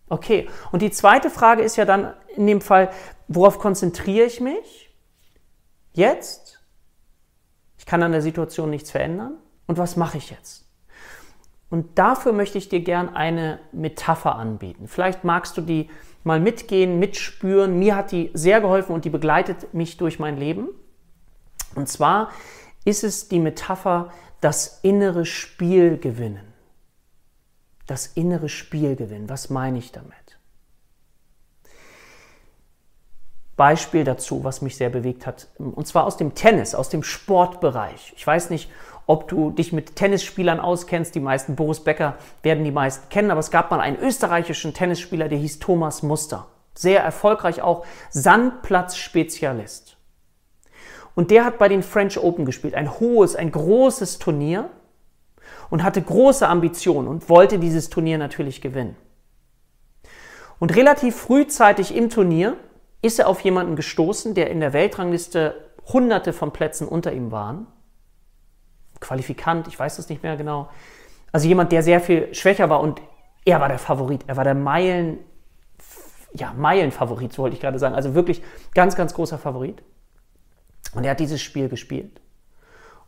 Okay, 0.08 0.48
und 0.72 0.82
die 0.82 0.90
zweite 0.90 1.30
Frage 1.30 1.62
ist 1.62 1.76
ja 1.76 1.84
dann 1.84 2.14
in 2.34 2.46
dem 2.46 2.60
Fall, 2.60 2.90
worauf 3.26 3.58
konzentriere 3.58 4.26
ich 4.26 4.40
mich 4.40 4.94
jetzt? 5.92 6.60
Ich 7.76 7.86
kann 7.86 8.02
an 8.02 8.12
der 8.12 8.22
Situation 8.22 8.70
nichts 8.70 8.90
verändern. 8.90 9.38
Und 9.66 9.76
was 9.76 9.96
mache 9.96 10.18
ich 10.18 10.30
jetzt? 10.30 10.66
Und 11.70 11.98
dafür 11.98 12.32
möchte 12.32 12.56
ich 12.56 12.70
dir 12.70 12.80
gern 12.80 13.14
eine 13.14 13.60
Metapher 13.72 14.36
anbieten. 14.36 14.88
Vielleicht 14.88 15.24
magst 15.24 15.56
du 15.58 15.60
die 15.60 15.90
mal 16.24 16.40
mitgehen, 16.40 16.98
mitspüren. 16.98 17.78
Mir 17.78 17.94
hat 17.94 18.10
die 18.10 18.30
sehr 18.32 18.62
geholfen 18.62 18.92
und 18.92 19.04
die 19.04 19.10
begleitet 19.10 19.74
mich 19.74 19.98
durch 19.98 20.18
mein 20.18 20.38
Leben. 20.38 20.68
Und 21.74 21.88
zwar 21.88 22.30
ist 22.86 23.04
es 23.04 23.28
die 23.28 23.38
Metapher 23.38 24.10
das 24.40 24.80
innere 24.82 25.26
Spiel 25.26 25.98
gewinnen 25.98 26.47
das 27.88 28.06
innere 28.06 28.48
Spiel 28.48 28.94
gewinnen. 28.94 29.28
Was 29.28 29.50
meine 29.50 29.78
ich 29.78 29.90
damit? 29.90 30.38
Beispiel 33.56 34.04
dazu, 34.04 34.44
was 34.44 34.62
mich 34.62 34.76
sehr 34.76 34.88
bewegt 34.88 35.26
hat, 35.26 35.48
und 35.58 35.84
zwar 35.86 36.04
aus 36.04 36.16
dem 36.16 36.36
Tennis, 36.36 36.76
aus 36.76 36.90
dem 36.90 37.02
Sportbereich. 37.02 38.12
Ich 38.16 38.24
weiß 38.24 38.50
nicht, 38.50 38.70
ob 39.06 39.26
du 39.26 39.50
dich 39.50 39.72
mit 39.72 39.96
Tennisspielern 39.96 40.60
auskennst. 40.60 41.14
Die 41.14 41.20
meisten 41.20 41.56
Boris 41.56 41.80
Becker 41.80 42.18
werden 42.42 42.62
die 42.62 42.70
meisten 42.70 43.08
kennen, 43.08 43.32
aber 43.32 43.40
es 43.40 43.50
gab 43.50 43.70
mal 43.72 43.80
einen 43.80 43.98
österreichischen 43.98 44.74
Tennisspieler, 44.74 45.28
der 45.28 45.38
hieß 45.38 45.58
Thomas 45.58 46.04
Muster. 46.04 46.46
Sehr 46.74 47.02
erfolgreich 47.02 47.60
auch 47.60 47.84
Sandplatzspezialist. 48.10 49.96
Und 51.16 51.32
der 51.32 51.44
hat 51.44 51.58
bei 51.58 51.68
den 51.68 51.82
French 51.82 52.16
Open 52.22 52.44
gespielt. 52.44 52.74
Ein 52.74 53.00
hohes, 53.00 53.34
ein 53.34 53.50
großes 53.50 54.20
Turnier. 54.20 54.70
Und 55.70 55.82
hatte 55.82 56.02
große 56.02 56.46
Ambitionen 56.48 57.08
und 57.08 57.28
wollte 57.28 57.58
dieses 57.58 57.90
Turnier 57.90 58.18
natürlich 58.18 58.60
gewinnen. 58.60 58.96
Und 60.58 60.74
relativ 60.74 61.16
frühzeitig 61.16 61.94
im 61.94 62.10
Turnier 62.10 62.56
ist 63.02 63.18
er 63.18 63.28
auf 63.28 63.40
jemanden 63.40 63.76
gestoßen, 63.76 64.34
der 64.34 64.50
in 64.50 64.60
der 64.60 64.72
Weltrangliste 64.72 65.54
hunderte 65.92 66.32
von 66.32 66.52
Plätzen 66.52 66.88
unter 66.88 67.12
ihm 67.12 67.30
waren. 67.30 67.66
Qualifikant, 69.00 69.68
ich 69.68 69.78
weiß 69.78 69.98
es 69.98 70.08
nicht 70.08 70.22
mehr 70.22 70.36
genau. 70.36 70.68
Also 71.30 71.46
jemand, 71.46 71.70
der 71.72 71.82
sehr 71.82 72.00
viel 72.00 72.34
schwächer 72.34 72.68
war 72.68 72.80
und 72.80 73.00
er 73.44 73.60
war 73.60 73.68
der 73.68 73.78
Favorit. 73.78 74.24
Er 74.26 74.36
war 74.36 74.44
der 74.44 74.54
Meilen, 74.54 75.18
ja, 76.32 76.52
Meilenfavorit, 76.52 77.32
so 77.32 77.42
wollte 77.42 77.54
ich 77.54 77.60
gerade 77.60 77.78
sagen. 77.78 77.94
Also 77.94 78.14
wirklich 78.14 78.42
ganz, 78.74 78.96
ganz 78.96 79.14
großer 79.14 79.38
Favorit. 79.38 79.82
Und 80.94 81.04
er 81.04 81.12
hat 81.12 81.20
dieses 81.20 81.40
Spiel 81.40 81.68
gespielt. 81.68 82.20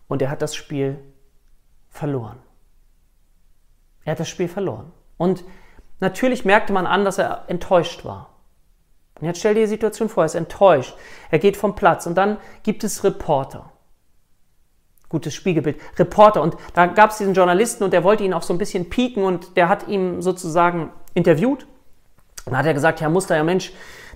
Und 0.06 0.22
er 0.22 0.30
hat 0.30 0.42
das 0.42 0.54
Spiel 0.54 0.98
verloren. 1.88 2.38
Er 4.04 4.12
hat 4.12 4.20
das 4.20 4.28
Spiel 4.28 4.48
verloren. 4.48 4.92
Und 5.16 5.44
natürlich 6.00 6.44
merkte 6.44 6.72
man 6.72 6.86
an, 6.86 7.04
dass 7.04 7.18
er 7.18 7.44
enttäuscht 7.48 8.04
war. 8.04 8.30
Und 9.20 9.26
jetzt 9.26 9.38
stell 9.38 9.54
dir 9.54 9.60
die 9.60 9.66
Situation 9.66 10.08
vor, 10.08 10.22
er 10.22 10.26
ist 10.26 10.34
enttäuscht. 10.34 10.96
Er 11.30 11.38
geht 11.38 11.56
vom 11.56 11.74
Platz 11.74 12.06
und 12.06 12.14
dann 12.16 12.38
gibt 12.62 12.84
es 12.84 13.04
Reporter. 13.04 13.70
Gutes 15.10 15.34
Spiegelbild. 15.34 15.76
Reporter. 15.98 16.40
Und 16.40 16.56
da 16.72 16.86
gab 16.86 17.10
es 17.10 17.18
diesen 17.18 17.34
Journalisten 17.34 17.84
und 17.84 17.92
der 17.92 18.04
wollte 18.04 18.24
ihn 18.24 18.32
auch 18.32 18.42
so 18.42 18.54
ein 18.54 18.58
bisschen 18.58 18.88
pieken 18.88 19.24
und 19.24 19.56
der 19.56 19.68
hat 19.68 19.88
ihn 19.88 20.22
sozusagen 20.22 20.90
interviewt. 21.14 21.66
Und 22.46 22.56
hat 22.56 22.64
er 22.64 22.74
gesagt, 22.74 23.00
Herr 23.00 23.10
Muster, 23.10 23.36
ja 23.36 23.44
Mensch, 23.44 23.72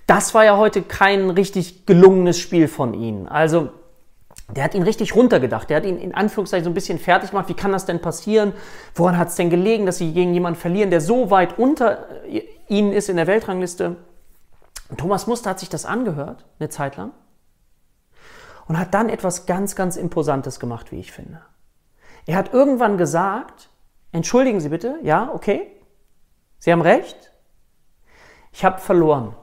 das 0.06 0.34
war 0.34 0.44
ja 0.44 0.56
heute 0.56 0.82
kein 0.82 1.30
richtig 1.30 1.84
gelungenes 1.86 2.38
Spiel 2.38 2.68
von 2.68 2.94
Ihnen. 2.94 3.28
Also 3.28 3.70
der 4.48 4.64
hat 4.64 4.74
ihn 4.74 4.82
richtig 4.82 5.14
runtergedacht. 5.14 5.70
Der 5.70 5.78
hat 5.78 5.86
ihn 5.86 5.98
in 5.98 6.14
Anführungszeichen 6.14 6.64
so 6.64 6.70
ein 6.70 6.74
bisschen 6.74 6.98
fertig 6.98 7.30
gemacht. 7.30 7.48
Wie 7.48 7.54
kann 7.54 7.72
das 7.72 7.86
denn 7.86 8.00
passieren? 8.00 8.52
Woran 8.94 9.16
hat 9.16 9.28
es 9.28 9.36
denn 9.36 9.50
gelegen, 9.50 9.86
dass 9.86 9.98
sie 9.98 10.12
gegen 10.12 10.34
jemanden 10.34 10.58
verlieren, 10.58 10.90
der 10.90 11.00
so 11.00 11.30
weit 11.30 11.58
unter 11.58 12.06
ihnen 12.68 12.92
ist 12.92 13.08
in 13.08 13.16
der 13.16 13.26
Weltrangliste? 13.26 13.96
Und 14.90 15.00
Thomas 15.00 15.26
Muster 15.26 15.50
hat 15.50 15.60
sich 15.60 15.70
das 15.70 15.86
angehört, 15.86 16.44
eine 16.58 16.68
Zeit 16.68 16.96
lang, 16.96 17.12
und 18.66 18.78
hat 18.78 18.92
dann 18.92 19.08
etwas 19.08 19.46
ganz, 19.46 19.76
ganz 19.76 19.96
Imposantes 19.96 20.60
gemacht, 20.60 20.92
wie 20.92 21.00
ich 21.00 21.10
finde. 21.10 21.40
Er 22.26 22.36
hat 22.36 22.52
irgendwann 22.52 22.98
gesagt, 22.98 23.70
entschuldigen 24.12 24.60
Sie 24.60 24.68
bitte, 24.68 24.98
ja, 25.02 25.30
okay, 25.32 25.70
Sie 26.58 26.70
haben 26.70 26.82
recht, 26.82 27.32
ich 28.52 28.64
habe 28.64 28.78
verloren. 28.78 29.34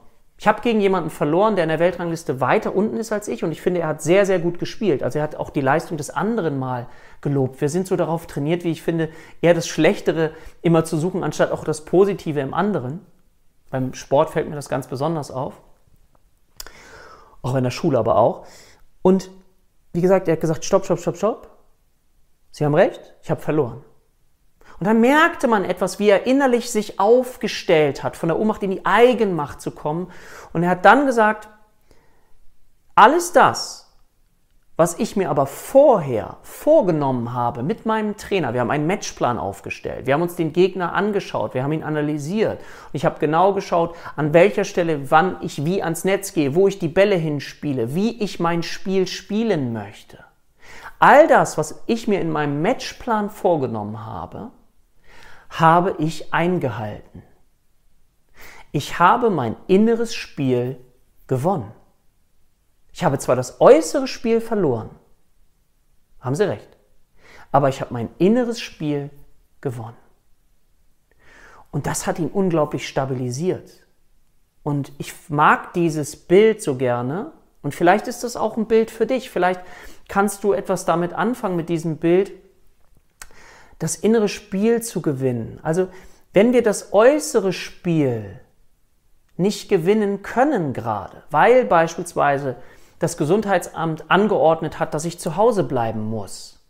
Ich 0.42 0.48
habe 0.48 0.60
gegen 0.60 0.80
jemanden 0.80 1.10
verloren, 1.10 1.54
der 1.54 1.62
in 1.62 1.68
der 1.68 1.78
Weltrangliste 1.78 2.40
weiter 2.40 2.74
unten 2.74 2.96
ist 2.96 3.12
als 3.12 3.28
ich 3.28 3.44
und 3.44 3.52
ich 3.52 3.62
finde, 3.62 3.82
er 3.82 3.86
hat 3.86 4.02
sehr, 4.02 4.26
sehr 4.26 4.40
gut 4.40 4.58
gespielt. 4.58 5.04
Also 5.04 5.20
er 5.20 5.22
hat 5.22 5.36
auch 5.36 5.50
die 5.50 5.60
Leistung 5.60 5.96
des 5.96 6.10
anderen 6.10 6.58
mal 6.58 6.88
gelobt. 7.20 7.60
Wir 7.60 7.68
sind 7.68 7.86
so 7.86 7.94
darauf 7.94 8.26
trainiert, 8.26 8.64
wie 8.64 8.72
ich 8.72 8.82
finde, 8.82 9.08
eher 9.40 9.54
das 9.54 9.68
Schlechtere 9.68 10.32
immer 10.60 10.84
zu 10.84 10.96
suchen, 10.96 11.22
anstatt 11.22 11.52
auch 11.52 11.62
das 11.62 11.84
Positive 11.84 12.40
im 12.40 12.54
anderen. 12.54 13.06
Beim 13.70 13.94
Sport 13.94 14.30
fällt 14.30 14.48
mir 14.48 14.56
das 14.56 14.68
ganz 14.68 14.88
besonders 14.88 15.30
auf. 15.30 15.62
Auch 17.42 17.54
in 17.54 17.62
der 17.62 17.70
Schule 17.70 17.96
aber 17.96 18.16
auch. 18.16 18.44
Und 19.00 19.30
wie 19.92 20.00
gesagt, 20.00 20.26
er 20.26 20.32
hat 20.32 20.40
gesagt, 20.40 20.64
stopp, 20.64 20.84
stopp, 20.84 20.98
stopp, 20.98 21.18
stopp. 21.18 21.50
Sie 22.50 22.64
haben 22.64 22.74
recht, 22.74 23.14
ich 23.22 23.30
habe 23.30 23.40
verloren. 23.40 23.84
Und 24.82 24.86
dann 24.86 25.00
merkte 25.00 25.46
man 25.46 25.64
etwas, 25.64 26.00
wie 26.00 26.08
er 26.08 26.26
innerlich 26.26 26.72
sich 26.72 26.98
aufgestellt 26.98 28.02
hat, 28.02 28.16
von 28.16 28.28
der 28.28 28.36
Ohnmacht 28.36 28.64
in 28.64 28.72
die 28.72 28.84
Eigenmacht 28.84 29.60
zu 29.60 29.70
kommen. 29.70 30.10
Und 30.52 30.64
er 30.64 30.70
hat 30.70 30.84
dann 30.84 31.06
gesagt, 31.06 31.48
alles 32.96 33.30
das, 33.32 33.92
was 34.76 34.98
ich 34.98 35.14
mir 35.14 35.30
aber 35.30 35.46
vorher 35.46 36.38
vorgenommen 36.42 37.32
habe 37.32 37.62
mit 37.62 37.86
meinem 37.86 38.16
Trainer, 38.16 38.54
wir 38.54 38.60
haben 38.60 38.72
einen 38.72 38.88
Matchplan 38.88 39.38
aufgestellt, 39.38 40.06
wir 40.06 40.14
haben 40.14 40.22
uns 40.22 40.34
den 40.34 40.52
Gegner 40.52 40.94
angeschaut, 40.94 41.54
wir 41.54 41.62
haben 41.62 41.70
ihn 41.70 41.84
analysiert. 41.84 42.58
Und 42.58 42.94
ich 42.94 43.04
habe 43.04 43.20
genau 43.20 43.52
geschaut, 43.52 43.94
an 44.16 44.34
welcher 44.34 44.64
Stelle, 44.64 45.12
wann 45.12 45.36
ich 45.42 45.64
wie 45.64 45.80
ans 45.80 46.02
Netz 46.02 46.32
gehe, 46.32 46.56
wo 46.56 46.66
ich 46.66 46.80
die 46.80 46.88
Bälle 46.88 47.14
hinspiele, 47.14 47.94
wie 47.94 48.20
ich 48.20 48.40
mein 48.40 48.64
Spiel 48.64 49.06
spielen 49.06 49.72
möchte. 49.72 50.18
All 50.98 51.28
das, 51.28 51.56
was 51.56 51.84
ich 51.86 52.08
mir 52.08 52.20
in 52.20 52.32
meinem 52.32 52.62
Matchplan 52.62 53.30
vorgenommen 53.30 54.04
habe, 54.04 54.50
habe 55.60 55.96
ich 55.98 56.32
eingehalten. 56.32 57.22
Ich 58.72 58.98
habe 58.98 59.28
mein 59.28 59.56
inneres 59.66 60.14
Spiel 60.14 60.78
gewonnen. 61.26 61.70
Ich 62.92 63.04
habe 63.04 63.18
zwar 63.18 63.36
das 63.36 63.60
äußere 63.60 64.06
Spiel 64.06 64.40
verloren, 64.40 64.90
haben 66.20 66.34
Sie 66.34 66.48
recht, 66.48 66.68
aber 67.50 67.68
ich 67.68 67.80
habe 67.80 67.92
mein 67.92 68.08
inneres 68.18 68.60
Spiel 68.60 69.10
gewonnen. 69.60 69.96
Und 71.70 71.86
das 71.86 72.06
hat 72.06 72.18
ihn 72.18 72.28
unglaublich 72.28 72.86
stabilisiert. 72.86 73.86
Und 74.62 74.92
ich 74.98 75.14
mag 75.28 75.72
dieses 75.72 76.16
Bild 76.16 76.62
so 76.62 76.76
gerne. 76.76 77.32
Und 77.62 77.74
vielleicht 77.74 78.08
ist 78.08 78.24
das 78.24 78.36
auch 78.36 78.56
ein 78.56 78.66
Bild 78.66 78.90
für 78.90 79.06
dich. 79.06 79.30
Vielleicht 79.30 79.60
kannst 80.08 80.44
du 80.44 80.52
etwas 80.52 80.84
damit 80.84 81.14
anfangen, 81.14 81.56
mit 81.56 81.70
diesem 81.70 81.96
Bild, 81.96 82.32
das 83.78 83.96
innere 83.96 84.28
Spiel 84.28 84.82
zu 84.82 85.02
gewinnen. 85.02 85.58
Also 85.62 85.88
wenn 86.32 86.52
wir 86.52 86.62
das 86.62 86.92
äußere 86.92 87.52
Spiel 87.52 88.40
nicht 89.36 89.68
gewinnen 89.68 90.22
können 90.22 90.72
gerade, 90.72 91.22
weil 91.30 91.64
beispielsweise 91.64 92.56
das 92.98 93.16
Gesundheitsamt 93.16 94.10
angeordnet 94.10 94.78
hat, 94.78 94.94
dass 94.94 95.04
ich 95.04 95.18
zu 95.18 95.36
Hause 95.36 95.64
bleiben 95.64 96.08
muss. 96.08 96.60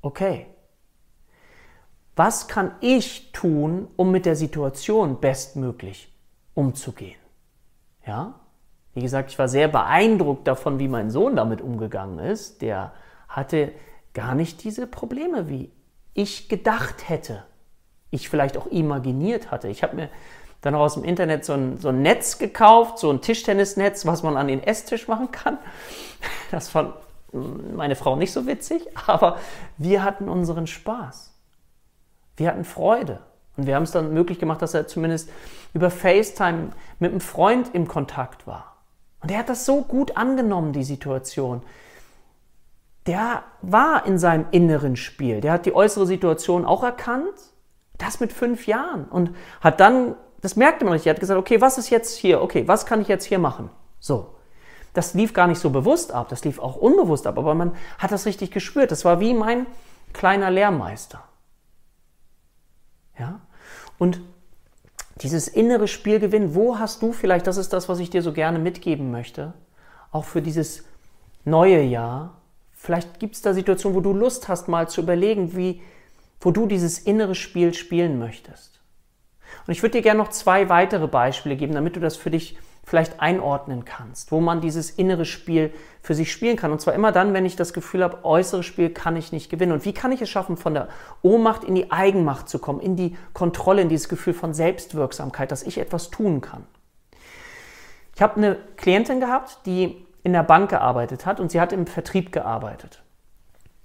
Okay. 0.00 0.46
Was 2.14 2.46
kann 2.46 2.72
ich 2.80 3.32
tun, 3.32 3.88
um 3.96 4.10
mit 4.10 4.26
der 4.26 4.36
Situation 4.36 5.20
bestmöglich 5.20 6.12
umzugehen? 6.54 7.18
Ja? 8.06 8.34
Wie 8.94 9.00
gesagt, 9.00 9.30
ich 9.30 9.38
war 9.38 9.48
sehr 9.48 9.68
beeindruckt 9.68 10.46
davon, 10.46 10.78
wie 10.78 10.88
mein 10.88 11.10
Sohn 11.10 11.36
damit 11.36 11.62
umgegangen 11.62 12.18
ist. 12.18 12.60
Der 12.60 12.92
hatte 13.28 13.72
gar 14.14 14.34
nicht 14.34 14.64
diese 14.64 14.86
Probleme, 14.86 15.48
wie 15.48 15.70
ich 16.14 16.48
gedacht 16.48 17.08
hätte. 17.08 17.44
Ich 18.10 18.28
vielleicht 18.28 18.56
auch 18.56 18.66
imaginiert 18.66 19.50
hatte. 19.50 19.68
Ich 19.68 19.82
habe 19.82 19.96
mir 19.96 20.08
dann 20.60 20.74
auch 20.74 20.80
aus 20.80 20.94
dem 20.94 21.04
Internet 21.04 21.44
so 21.44 21.54
ein, 21.54 21.78
so 21.78 21.88
ein 21.88 22.02
Netz 22.02 22.38
gekauft, 22.38 22.98
so 22.98 23.10
ein 23.10 23.20
Tischtennisnetz, 23.20 24.06
was 24.06 24.22
man 24.22 24.36
an 24.36 24.48
den 24.48 24.62
Esstisch 24.62 25.08
machen 25.08 25.30
kann. 25.30 25.58
Das 26.50 26.68
fand 26.68 26.94
meine 27.32 27.96
Frau 27.96 28.16
nicht 28.16 28.32
so 28.32 28.46
witzig, 28.46 28.86
aber 29.06 29.38
wir 29.78 30.04
hatten 30.04 30.28
unseren 30.28 30.66
Spaß. 30.66 31.32
Wir 32.36 32.48
hatten 32.48 32.64
Freude. 32.64 33.20
Und 33.56 33.66
wir 33.66 33.74
haben 33.74 33.82
es 33.82 33.90
dann 33.90 34.14
möglich 34.14 34.38
gemacht, 34.38 34.62
dass 34.62 34.74
er 34.74 34.86
zumindest 34.86 35.28
über 35.74 35.90
FaceTime 35.90 36.70
mit 36.98 37.10
einem 37.10 37.20
Freund 37.20 37.74
im 37.74 37.86
Kontakt 37.86 38.46
war. 38.46 38.76
Und 39.20 39.30
er 39.30 39.38
hat 39.38 39.48
das 39.48 39.66
so 39.66 39.82
gut 39.82 40.16
angenommen, 40.16 40.72
die 40.72 40.84
Situation 40.84 41.62
der 43.06 43.42
war 43.62 44.06
in 44.06 44.18
seinem 44.18 44.46
inneren 44.50 44.96
Spiel. 44.96 45.40
Der 45.40 45.52
hat 45.52 45.66
die 45.66 45.74
äußere 45.74 46.06
Situation 46.06 46.64
auch 46.64 46.82
erkannt. 46.82 47.34
Das 47.98 48.20
mit 48.20 48.32
fünf 48.32 48.66
Jahren. 48.66 49.04
Und 49.06 49.34
hat 49.60 49.80
dann, 49.80 50.16
das 50.40 50.56
merkte 50.56 50.84
man 50.84 50.94
nicht, 50.94 51.06
er 51.06 51.14
hat 51.14 51.20
gesagt, 51.20 51.38
okay, 51.38 51.60
was 51.60 51.78
ist 51.78 51.90
jetzt 51.90 52.16
hier? 52.16 52.42
Okay, 52.42 52.66
was 52.66 52.86
kann 52.86 53.00
ich 53.00 53.08
jetzt 53.08 53.24
hier 53.24 53.38
machen? 53.38 53.70
So. 53.98 54.34
Das 54.94 55.14
lief 55.14 55.32
gar 55.32 55.46
nicht 55.46 55.58
so 55.58 55.70
bewusst 55.70 56.12
ab, 56.12 56.28
das 56.28 56.44
lief 56.44 56.58
auch 56.58 56.76
unbewusst 56.76 57.26
ab, 57.26 57.38
aber 57.38 57.54
man 57.54 57.74
hat 57.98 58.12
das 58.12 58.26
richtig 58.26 58.50
gespürt. 58.50 58.90
Das 58.90 59.06
war 59.06 59.20
wie 59.20 59.32
mein 59.32 59.66
kleiner 60.12 60.50
Lehrmeister. 60.50 61.24
Ja? 63.18 63.40
Und 63.98 64.20
dieses 65.22 65.48
innere 65.48 65.88
Spielgewinn, 65.88 66.54
wo 66.54 66.78
hast 66.78 67.00
du 67.00 67.12
vielleicht, 67.12 67.46
das 67.46 67.56
ist 67.56 67.72
das, 67.72 67.88
was 67.88 68.00
ich 68.00 68.10
dir 68.10 68.22
so 68.22 68.32
gerne 68.32 68.58
mitgeben 68.58 69.10
möchte, 69.10 69.54
auch 70.10 70.24
für 70.24 70.42
dieses 70.42 70.84
neue 71.44 71.80
Jahr, 71.80 72.41
Vielleicht 72.82 73.20
gibt 73.20 73.36
es 73.36 73.42
da 73.42 73.54
Situationen, 73.54 73.96
wo 73.96 74.00
du 74.00 74.12
Lust 74.12 74.48
hast, 74.48 74.66
mal 74.66 74.88
zu 74.88 75.02
überlegen, 75.02 75.56
wie, 75.56 75.80
wo 76.40 76.50
du 76.50 76.66
dieses 76.66 76.98
innere 76.98 77.36
Spiel 77.36 77.74
spielen 77.74 78.18
möchtest. 78.18 78.80
Und 79.64 79.72
ich 79.72 79.84
würde 79.84 79.98
dir 79.98 80.02
gerne 80.02 80.18
noch 80.18 80.30
zwei 80.30 80.68
weitere 80.68 81.06
Beispiele 81.06 81.54
geben, 81.54 81.74
damit 81.74 81.94
du 81.94 82.00
das 82.00 82.16
für 82.16 82.32
dich 82.32 82.58
vielleicht 82.82 83.20
einordnen 83.20 83.84
kannst, 83.84 84.32
wo 84.32 84.40
man 84.40 84.60
dieses 84.60 84.90
innere 84.90 85.26
Spiel 85.26 85.72
für 86.02 86.16
sich 86.16 86.32
spielen 86.32 86.56
kann. 86.56 86.72
Und 86.72 86.80
zwar 86.80 86.94
immer 86.94 87.12
dann, 87.12 87.34
wenn 87.34 87.46
ich 87.46 87.54
das 87.54 87.72
Gefühl 87.72 88.02
habe, 88.02 88.24
äußeres 88.24 88.66
Spiel 88.66 88.90
kann 88.90 89.14
ich 89.14 89.30
nicht 89.30 89.48
gewinnen. 89.48 89.70
Und 89.70 89.84
wie 89.84 89.94
kann 89.94 90.10
ich 90.10 90.20
es 90.20 90.28
schaffen, 90.28 90.56
von 90.56 90.74
der 90.74 90.88
Ohnmacht 91.22 91.62
in 91.62 91.76
die 91.76 91.92
Eigenmacht 91.92 92.48
zu 92.48 92.58
kommen, 92.58 92.80
in 92.80 92.96
die 92.96 93.16
Kontrolle, 93.32 93.82
in 93.82 93.90
dieses 93.90 94.08
Gefühl 94.08 94.34
von 94.34 94.54
Selbstwirksamkeit, 94.54 95.52
dass 95.52 95.62
ich 95.62 95.78
etwas 95.78 96.10
tun 96.10 96.40
kann. 96.40 96.66
Ich 98.16 98.22
habe 98.22 98.38
eine 98.38 98.56
Klientin 98.76 99.20
gehabt, 99.20 99.58
die 99.66 100.04
in 100.22 100.32
der 100.32 100.42
Bank 100.42 100.70
gearbeitet 100.70 101.26
hat 101.26 101.40
und 101.40 101.50
sie 101.50 101.60
hat 101.60 101.72
im 101.72 101.86
Vertrieb 101.86 102.32
gearbeitet. 102.32 103.02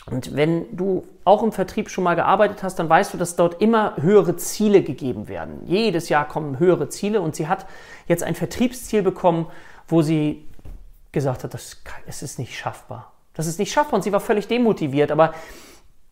Und 0.10 0.36
wenn 0.36 0.78
du 0.78 1.06
auch 1.26 1.44
im 1.44 1.52
Vertrieb 1.52 1.90
schon 1.90 2.04
mal 2.06 2.16
gearbeitet 2.16 2.64
hast, 2.64 2.80
dann 2.80 2.88
weißt 2.88 3.14
du, 3.14 3.18
dass 3.18 3.36
dort 3.36 3.62
immer 3.62 3.96
höhere 3.98 4.38
Ziele 4.38 4.82
gegeben 4.82 5.28
werden. 5.28 5.62
Jedes 5.66 6.08
Jahr 6.08 6.28
kommen 6.28 6.60
höhere 6.60 6.88
Ziele 6.88 7.20
und 7.20 7.36
sie 7.36 7.48
hat 7.48 7.66
jetzt 8.08 8.24
ein 8.24 8.36
Vertriebsziel 8.36 9.02
bekommen, 9.02 9.48
wo 9.88 10.02
sie 10.02 10.48
gesagt 11.12 11.44
hat, 11.44 11.54
das, 11.54 11.82
es 12.06 12.22
ist 12.22 12.40
nicht 12.40 12.58
schaffbar. 12.58 13.12
Das 13.34 13.48
ist 13.48 13.60
nicht 13.60 13.72
schaffbar 13.72 13.96
und 13.96 14.04
sie 14.04 14.14
war 14.14 14.22
völlig 14.22 14.48
demotiviert, 14.48 15.12
aber 15.12 15.34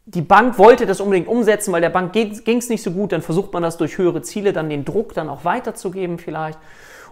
die 0.05 0.22
Bank 0.22 0.60
wollte 0.60 0.86
das 0.86 1.00
unbedingt 1.00 1.27
umsetzen, 1.27 1.72
weil 1.72 1.82
der 1.82 1.89
Bank 1.89 2.13
ging 2.13 2.58
es 2.58 2.70
nicht 2.70 2.84
so 2.84 2.91
gut, 2.91 3.12
dann 3.12 3.22
versucht 3.22 3.53
man 3.53 3.63
das 3.63 3.77
durch 3.77 3.98
höhere 3.98 4.22
Ziele 4.22 4.53
dann 4.53 4.70
den 4.70 4.86
Druck 4.86 5.13
dann 5.13 5.29
auch 5.29 5.46
weiterzugeben 5.46 6.20
vielleicht. 6.20 6.60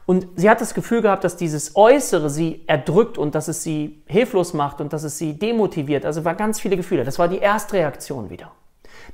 Und 0.06 0.28
sie 0.36 0.50
hat 0.50 0.60
das 0.60 0.74
Gefühl 0.74 1.02
gehabt, 1.02 1.24
dass 1.24 1.38
dieses 1.38 1.76
Äußere 1.76 2.30
sie 2.30 2.64
erdrückt 2.68 3.18
und 3.18 3.36
dass 3.36 3.48
es 3.48 3.64
sie 3.64 4.04
hilflos 4.06 4.54
macht 4.54 4.82
und 4.82 4.92
dass 4.92 5.04
es 5.04 5.18
sie 5.18 5.34
demotiviert. 5.40 6.06
Also 6.06 6.26
war 6.26 6.36
ganz 6.36 6.60
viele 6.60 6.76
Gefühle. 6.76 7.06
Das 7.06 7.20
war 7.20 7.30
die 7.30 7.38
erste 7.38 7.74
Reaktion 7.74 8.30
wieder. 8.30 8.52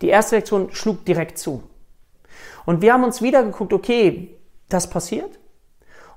Die 0.02 0.10
erste 0.10 0.36
Reaktion 0.36 0.70
schlug 0.72 1.06
direkt 1.06 1.38
zu. 1.38 1.64
Und 2.66 2.82
wir 2.82 2.94
haben 2.94 3.04
uns 3.04 3.22
wieder 3.22 3.44
geguckt, 3.44 3.74
okay, 3.74 4.36
das 4.68 4.90
passiert. 4.90 5.40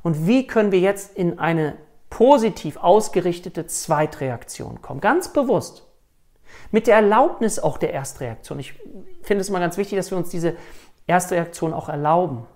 Und 0.02 0.26
wie 0.26 0.46
können 0.46 0.72
wir 0.72 0.80
jetzt 0.80 1.16
in 1.16 1.38
eine 1.38 1.76
positiv 2.08 2.76
ausgerichtete 2.78 3.66
Zweitreaktion 3.66 4.80
kommen? 4.80 5.00
Ganz 5.00 5.32
bewusst. 5.32 5.86
Mit 6.70 6.86
der 6.86 6.96
Erlaubnis 6.96 7.58
auch 7.58 7.78
der 7.78 7.92
Erstreaktion. 7.92 8.58
Ich 8.58 8.74
finde 9.22 9.42
es 9.42 9.48
immer 9.48 9.60
ganz 9.60 9.76
wichtig, 9.76 9.96
dass 9.96 10.10
wir 10.10 10.18
uns 10.18 10.30
diese 10.30 10.56
Erstreaktion 11.06 11.74
auch 11.74 11.88
erlauben 11.88 12.46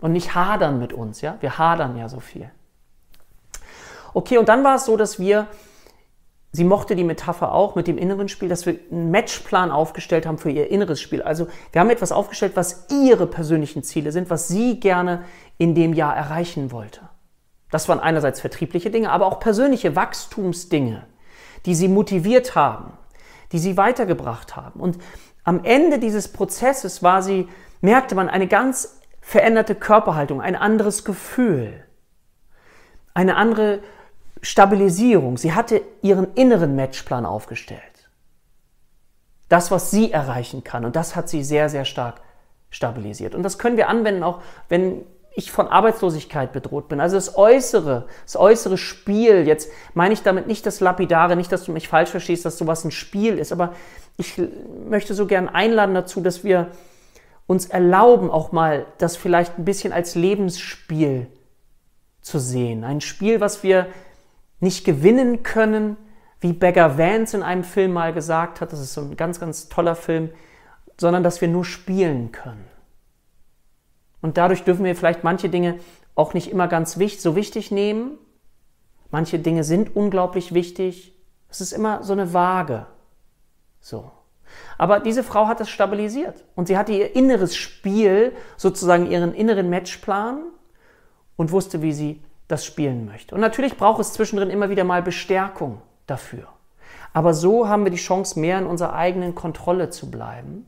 und 0.00 0.12
nicht 0.12 0.34
hadern 0.34 0.78
mit 0.78 0.92
uns. 0.92 1.20
Ja? 1.20 1.36
Wir 1.40 1.58
hadern 1.58 1.96
ja 1.96 2.08
so 2.08 2.20
viel. 2.20 2.50
Okay, 4.14 4.38
und 4.38 4.48
dann 4.48 4.64
war 4.64 4.76
es 4.76 4.84
so, 4.84 4.96
dass 4.96 5.18
wir, 5.18 5.48
sie 6.52 6.64
mochte 6.64 6.96
die 6.96 7.04
Metapher 7.04 7.52
auch 7.52 7.74
mit 7.74 7.86
dem 7.86 7.98
inneren 7.98 8.28
Spiel, 8.28 8.48
dass 8.48 8.64
wir 8.66 8.78
einen 8.90 9.10
Matchplan 9.10 9.70
aufgestellt 9.70 10.26
haben 10.26 10.38
für 10.38 10.50
ihr 10.50 10.70
inneres 10.70 11.00
Spiel. 11.00 11.22
Also 11.22 11.46
wir 11.72 11.80
haben 11.80 11.90
etwas 11.90 12.12
aufgestellt, 12.12 12.52
was 12.54 12.86
ihre 12.90 13.26
persönlichen 13.26 13.82
Ziele 13.82 14.12
sind, 14.12 14.30
was 14.30 14.48
sie 14.48 14.80
gerne 14.80 15.24
in 15.58 15.74
dem 15.74 15.92
Jahr 15.92 16.16
erreichen 16.16 16.72
wollte. 16.72 17.00
Das 17.70 17.88
waren 17.88 18.00
einerseits 18.00 18.40
vertriebliche 18.40 18.90
Dinge, 18.90 19.10
aber 19.10 19.26
auch 19.26 19.40
persönliche 19.40 19.94
Wachstumsdinge, 19.94 21.06
die 21.66 21.74
sie 21.74 21.88
motiviert 21.88 22.54
haben, 22.54 22.92
die 23.52 23.58
sie 23.58 23.76
weitergebracht 23.76 24.56
haben. 24.56 24.80
Und 24.80 24.98
am 25.44 25.64
Ende 25.64 25.98
dieses 25.98 26.28
Prozesses 26.32 27.02
war 27.02 27.22
sie, 27.22 27.46
merkte 27.80 28.14
man 28.14 28.28
eine 28.28 28.46
ganz 28.46 28.97
veränderte 29.28 29.74
Körperhaltung, 29.74 30.40
ein 30.40 30.56
anderes 30.56 31.04
Gefühl, 31.04 31.84
eine 33.12 33.36
andere 33.36 33.80
Stabilisierung. 34.40 35.36
Sie 35.36 35.52
hatte 35.52 35.82
ihren 36.00 36.32
inneren 36.32 36.76
Matchplan 36.76 37.26
aufgestellt. 37.26 38.08
Das, 39.50 39.70
was 39.70 39.90
sie 39.90 40.12
erreichen 40.12 40.64
kann. 40.64 40.86
Und 40.86 40.96
das 40.96 41.14
hat 41.14 41.28
sie 41.28 41.44
sehr, 41.44 41.68
sehr 41.68 41.84
stark 41.84 42.22
stabilisiert. 42.70 43.34
Und 43.34 43.42
das 43.42 43.58
können 43.58 43.76
wir 43.76 43.90
anwenden, 43.90 44.22
auch 44.22 44.40
wenn 44.70 45.04
ich 45.34 45.52
von 45.52 45.68
Arbeitslosigkeit 45.68 46.54
bedroht 46.54 46.88
bin. 46.88 46.98
Also 46.98 47.16
das 47.16 47.36
äußere, 47.36 48.06
das 48.24 48.34
äußere 48.34 48.78
Spiel, 48.78 49.46
jetzt 49.46 49.70
meine 49.92 50.14
ich 50.14 50.22
damit 50.22 50.46
nicht 50.46 50.64
das 50.64 50.80
Lapidare, 50.80 51.36
nicht, 51.36 51.52
dass 51.52 51.64
du 51.64 51.72
mich 51.72 51.86
falsch 51.86 52.08
verstehst, 52.08 52.46
dass 52.46 52.56
sowas 52.56 52.82
ein 52.82 52.92
Spiel 52.92 53.36
ist, 53.36 53.52
aber 53.52 53.74
ich 54.16 54.40
möchte 54.88 55.12
so 55.12 55.26
gern 55.26 55.50
einladen 55.50 55.94
dazu, 55.94 56.22
dass 56.22 56.44
wir 56.44 56.68
uns 57.48 57.66
erlauben, 57.66 58.30
auch 58.30 58.52
mal 58.52 58.86
das 58.98 59.16
vielleicht 59.16 59.58
ein 59.58 59.64
bisschen 59.64 59.92
als 59.92 60.14
Lebensspiel 60.14 61.26
zu 62.20 62.38
sehen. 62.38 62.84
Ein 62.84 63.00
Spiel, 63.00 63.40
was 63.40 63.62
wir 63.62 63.86
nicht 64.60 64.84
gewinnen 64.84 65.42
können, 65.42 65.96
wie 66.40 66.52
Beggar 66.52 66.98
Vance 66.98 67.36
in 67.36 67.42
einem 67.42 67.64
Film 67.64 67.94
mal 67.94 68.12
gesagt 68.12 68.60
hat, 68.60 68.72
das 68.72 68.80
ist 68.80 68.92
so 68.92 69.00
ein 69.00 69.16
ganz, 69.16 69.40
ganz 69.40 69.68
toller 69.70 69.96
Film, 69.96 70.30
sondern 71.00 71.22
dass 71.22 71.40
wir 71.40 71.48
nur 71.48 71.64
spielen 71.64 72.32
können. 72.32 72.66
Und 74.20 74.36
dadurch 74.36 74.64
dürfen 74.64 74.84
wir 74.84 74.94
vielleicht 74.94 75.24
manche 75.24 75.48
Dinge 75.48 75.80
auch 76.14 76.34
nicht 76.34 76.50
immer 76.50 76.68
ganz 76.68 76.98
wichtig, 76.98 77.22
so 77.22 77.34
wichtig 77.34 77.70
nehmen. 77.70 78.18
Manche 79.10 79.38
Dinge 79.38 79.64
sind 79.64 79.96
unglaublich 79.96 80.52
wichtig. 80.52 81.14
Es 81.48 81.62
ist 81.62 81.72
immer 81.72 82.02
so 82.02 82.12
eine 82.12 82.34
Waage. 82.34 82.86
So. 83.80 84.10
Aber 84.76 85.00
diese 85.00 85.22
Frau 85.22 85.46
hat 85.46 85.60
das 85.60 85.68
stabilisiert 85.68 86.44
und 86.54 86.68
sie 86.68 86.78
hatte 86.78 86.92
ihr 86.92 87.14
inneres 87.16 87.56
Spiel, 87.56 88.32
sozusagen 88.56 89.10
ihren 89.10 89.34
inneren 89.34 89.70
Matchplan 89.70 90.42
und 91.36 91.52
wusste, 91.52 91.82
wie 91.82 91.92
sie 91.92 92.22
das 92.46 92.64
spielen 92.64 93.06
möchte. 93.06 93.34
Und 93.34 93.40
natürlich 93.40 93.76
braucht 93.76 94.00
es 94.00 94.12
zwischendrin 94.12 94.50
immer 94.50 94.70
wieder 94.70 94.84
mal 94.84 95.02
Bestärkung 95.02 95.82
dafür. 96.06 96.48
Aber 97.12 97.34
so 97.34 97.68
haben 97.68 97.84
wir 97.84 97.90
die 97.90 97.96
Chance, 97.96 98.38
mehr 98.38 98.58
in 98.58 98.66
unserer 98.66 98.94
eigenen 98.94 99.34
Kontrolle 99.34 99.90
zu 99.90 100.10
bleiben 100.10 100.66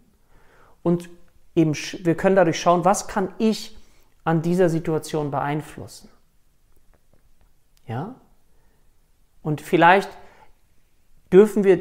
und 0.83 1.09
eben, 1.55 1.75
wir 1.75 2.17
können 2.17 2.37
dadurch 2.37 2.61
schauen, 2.61 2.85
was 2.85 3.09
kann 3.09 3.33
ich 3.39 3.77
an 4.25 4.43
dieser 4.43 4.69
Situation 4.69 5.31
beeinflussen. 5.31 6.09
Ja? 7.87 8.15
Und 9.43 9.61
vielleicht 9.61 10.11
dürfen 11.33 11.65
wir 11.65 11.81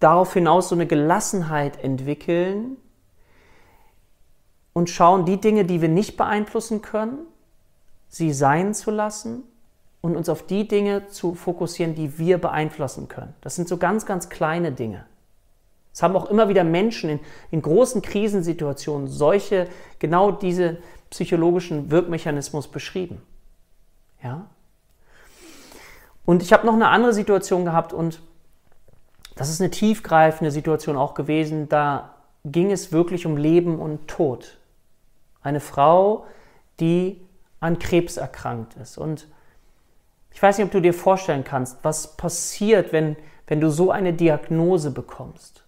darauf 0.00 0.32
hinaus 0.32 0.70
so 0.70 0.74
eine 0.74 0.86
Gelassenheit 0.86 1.82
entwickeln 1.82 2.76
und 4.72 4.90
schauen, 4.90 5.24
die 5.26 5.40
Dinge, 5.40 5.64
die 5.64 5.80
wir 5.80 5.88
nicht 5.88 6.16
beeinflussen 6.16 6.82
können, 6.82 7.18
sie 8.08 8.32
sein 8.32 8.74
zu 8.74 8.90
lassen 8.90 9.44
und 10.00 10.16
uns 10.16 10.28
auf 10.28 10.46
die 10.46 10.66
Dinge 10.66 11.06
zu 11.08 11.34
fokussieren, 11.34 11.94
die 11.94 12.18
wir 12.18 12.38
beeinflussen 12.38 13.08
können. 13.08 13.34
Das 13.42 13.54
sind 13.54 13.68
so 13.68 13.76
ganz, 13.76 14.06
ganz 14.06 14.30
kleine 14.30 14.72
Dinge. 14.72 15.04
Es 15.92 16.02
haben 16.02 16.16
auch 16.16 16.30
immer 16.30 16.48
wieder 16.48 16.64
Menschen 16.64 17.10
in, 17.10 17.20
in 17.50 17.62
großen 17.62 18.00
Krisensituationen 18.00 19.08
solche, 19.08 19.68
genau 19.98 20.32
diese 20.32 20.78
psychologischen 21.10 21.90
Wirkmechanismus 21.90 22.68
beschrieben. 22.68 23.20
Ja? 24.22 24.46
Und 26.24 26.42
ich 26.42 26.52
habe 26.52 26.64
noch 26.66 26.74
eine 26.74 26.88
andere 26.88 27.12
Situation 27.12 27.64
gehabt 27.64 27.92
und 27.92 28.22
das 29.36 29.48
ist 29.48 29.60
eine 29.60 29.70
tiefgreifende 29.70 30.50
Situation 30.50 30.96
auch 30.96 31.14
gewesen. 31.14 31.68
Da 31.68 32.14
ging 32.44 32.70
es 32.72 32.92
wirklich 32.92 33.26
um 33.26 33.36
Leben 33.36 33.78
und 33.78 34.08
Tod. 34.08 34.58
Eine 35.42 35.60
Frau, 35.60 36.26
die 36.78 37.20
an 37.60 37.78
Krebs 37.78 38.16
erkrankt 38.16 38.74
ist. 38.76 38.98
Und 38.98 39.28
ich 40.32 40.42
weiß 40.42 40.58
nicht, 40.58 40.66
ob 40.66 40.72
du 40.72 40.80
dir 40.80 40.94
vorstellen 40.94 41.44
kannst, 41.44 41.78
was 41.82 42.16
passiert, 42.16 42.92
wenn, 42.92 43.16
wenn 43.46 43.60
du 43.60 43.70
so 43.70 43.90
eine 43.90 44.12
Diagnose 44.12 44.90
bekommst 44.90 45.64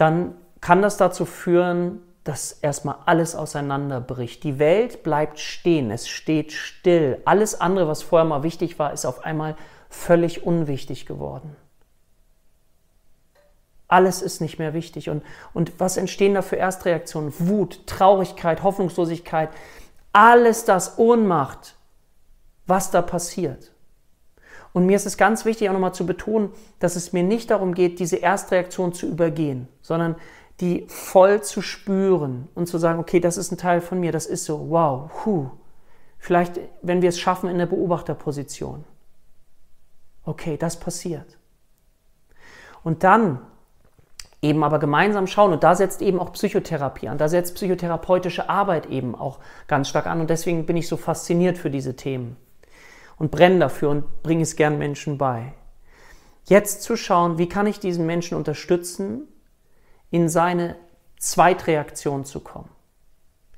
dann 0.00 0.34
kann 0.62 0.80
das 0.80 0.96
dazu 0.96 1.26
führen, 1.26 2.00
dass 2.24 2.52
erstmal 2.52 2.96
alles 3.04 3.34
auseinanderbricht. 3.34 4.42
Die 4.44 4.58
Welt 4.58 5.02
bleibt 5.02 5.38
stehen, 5.38 5.90
es 5.90 6.08
steht 6.08 6.52
still. 6.52 7.20
Alles 7.26 7.60
andere, 7.60 7.86
was 7.86 8.02
vorher 8.02 8.26
mal 8.26 8.42
wichtig 8.42 8.78
war, 8.78 8.94
ist 8.94 9.04
auf 9.04 9.24
einmal 9.24 9.56
völlig 9.90 10.46
unwichtig 10.46 11.04
geworden. 11.04 11.56
Alles 13.88 14.22
ist 14.22 14.40
nicht 14.40 14.58
mehr 14.58 14.72
wichtig. 14.72 15.10
Und, 15.10 15.22
und 15.52 15.78
was 15.80 15.96
entstehen 15.96 16.34
da 16.34 16.42
für 16.42 16.56
Erstreaktionen? 16.56 17.34
Wut, 17.40 17.86
Traurigkeit, 17.86 18.62
Hoffnungslosigkeit, 18.62 19.50
alles 20.12 20.64
das, 20.64 20.98
Ohnmacht, 20.98 21.76
was 22.66 22.92
da 22.92 23.02
passiert. 23.02 23.72
Und 24.72 24.86
mir 24.86 24.94
ist 24.94 25.06
es 25.06 25.16
ganz 25.16 25.44
wichtig, 25.44 25.68
auch 25.68 25.72
nochmal 25.72 25.94
zu 25.94 26.06
betonen, 26.06 26.50
dass 26.78 26.94
es 26.94 27.12
mir 27.12 27.24
nicht 27.24 27.50
darum 27.50 27.74
geht, 27.74 27.98
diese 27.98 28.16
Erstreaktion 28.16 28.92
zu 28.92 29.08
übergehen, 29.08 29.66
sondern 29.82 30.14
die 30.60 30.86
voll 30.88 31.42
zu 31.42 31.62
spüren 31.62 32.48
und 32.54 32.66
zu 32.66 32.78
sagen, 32.78 33.00
okay, 33.00 33.18
das 33.18 33.36
ist 33.36 33.50
ein 33.50 33.58
Teil 33.58 33.80
von 33.80 33.98
mir, 33.98 34.12
das 34.12 34.26
ist 34.26 34.44
so, 34.44 34.70
wow, 34.70 35.10
hu. 35.24 35.50
Vielleicht, 36.18 36.60
wenn 36.82 37.02
wir 37.02 37.08
es 37.08 37.18
schaffen, 37.18 37.48
in 37.50 37.58
der 37.58 37.66
Beobachterposition. 37.66 38.84
Okay, 40.30 40.56
das 40.56 40.78
passiert. 40.78 41.38
Und 42.84 43.02
dann 43.02 43.40
eben 44.40 44.62
aber 44.62 44.78
gemeinsam 44.78 45.26
schauen, 45.26 45.52
und 45.52 45.64
da 45.64 45.74
setzt 45.74 46.02
eben 46.02 46.20
auch 46.20 46.32
Psychotherapie 46.34 47.08
an, 47.08 47.18
da 47.18 47.28
setzt 47.28 47.56
psychotherapeutische 47.56 48.48
Arbeit 48.48 48.86
eben 48.86 49.16
auch 49.16 49.40
ganz 49.66 49.88
stark 49.88 50.06
an, 50.06 50.20
und 50.20 50.30
deswegen 50.30 50.66
bin 50.66 50.76
ich 50.76 50.86
so 50.86 50.96
fasziniert 50.96 51.58
für 51.58 51.68
diese 51.68 51.96
Themen 51.96 52.36
und 53.18 53.32
brenne 53.32 53.58
dafür 53.58 53.90
und 53.90 54.22
bringe 54.22 54.42
es 54.42 54.54
gern 54.54 54.78
Menschen 54.78 55.18
bei. 55.18 55.52
Jetzt 56.44 56.84
zu 56.84 56.94
schauen, 56.94 57.36
wie 57.38 57.48
kann 57.48 57.66
ich 57.66 57.80
diesen 57.80 58.06
Menschen 58.06 58.36
unterstützen, 58.36 59.26
in 60.12 60.28
seine 60.28 60.76
Zweitreaktion 61.18 62.24
zu 62.24 62.38
kommen. 62.38 62.70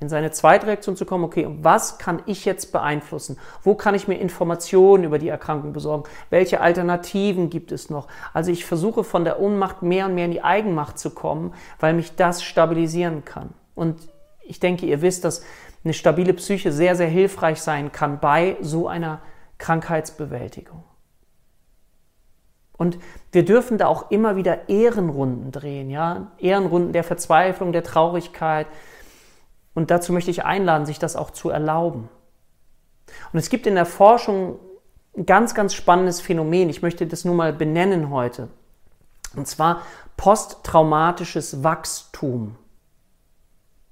In 0.02 0.08
seine 0.08 0.32
Zweitreaktion 0.32 0.96
zu 0.96 1.06
kommen, 1.06 1.22
okay, 1.22 1.48
was 1.60 1.96
kann 1.96 2.22
ich 2.26 2.44
jetzt 2.44 2.72
beeinflussen? 2.72 3.38
Wo 3.62 3.76
kann 3.76 3.94
ich 3.94 4.08
mir 4.08 4.18
Informationen 4.18 5.04
über 5.04 5.20
die 5.20 5.28
Erkrankung 5.28 5.72
besorgen? 5.72 6.10
Welche 6.28 6.60
Alternativen 6.60 7.50
gibt 7.50 7.70
es 7.70 7.88
noch? 7.88 8.08
Also 8.34 8.50
ich 8.50 8.64
versuche 8.64 9.04
von 9.04 9.24
der 9.24 9.40
Ohnmacht 9.40 9.82
mehr 9.82 10.06
und 10.06 10.16
mehr 10.16 10.24
in 10.24 10.32
die 10.32 10.42
Eigenmacht 10.42 10.98
zu 10.98 11.10
kommen, 11.10 11.54
weil 11.78 11.94
mich 11.94 12.16
das 12.16 12.42
stabilisieren 12.42 13.24
kann. 13.24 13.50
Und 13.76 14.08
ich 14.42 14.58
denke, 14.58 14.86
ihr 14.86 15.02
wisst, 15.02 15.24
dass 15.24 15.44
eine 15.84 15.94
stabile 15.94 16.34
Psyche 16.34 16.72
sehr, 16.72 16.96
sehr 16.96 17.06
hilfreich 17.06 17.62
sein 17.62 17.92
kann 17.92 18.18
bei 18.18 18.56
so 18.60 18.88
einer 18.88 19.20
Krankheitsbewältigung. 19.58 20.82
Und 22.76 22.98
wir 23.30 23.44
dürfen 23.44 23.78
da 23.78 23.86
auch 23.86 24.10
immer 24.10 24.34
wieder 24.34 24.68
Ehrenrunden 24.68 25.52
drehen, 25.52 25.90
ja? 25.90 26.32
Ehrenrunden 26.38 26.92
der 26.92 27.04
Verzweiflung, 27.04 27.72
der 27.72 27.84
Traurigkeit. 27.84 28.66
Und 29.74 29.90
dazu 29.90 30.12
möchte 30.12 30.30
ich 30.30 30.44
einladen, 30.44 30.86
sich 30.86 30.98
das 30.98 31.16
auch 31.16 31.30
zu 31.30 31.50
erlauben. 31.50 32.08
Und 33.32 33.38
es 33.38 33.48
gibt 33.48 33.66
in 33.66 33.74
der 33.74 33.86
Forschung 33.86 34.58
ein 35.16 35.26
ganz, 35.26 35.54
ganz 35.54 35.74
spannendes 35.74 36.20
Phänomen. 36.20 36.70
Ich 36.70 36.82
möchte 36.82 37.06
das 37.06 37.24
nur 37.24 37.34
mal 37.34 37.52
benennen 37.52 38.10
heute. 38.10 38.48
Und 39.36 39.46
zwar 39.46 39.82
posttraumatisches 40.16 41.62
Wachstum. 41.62 42.56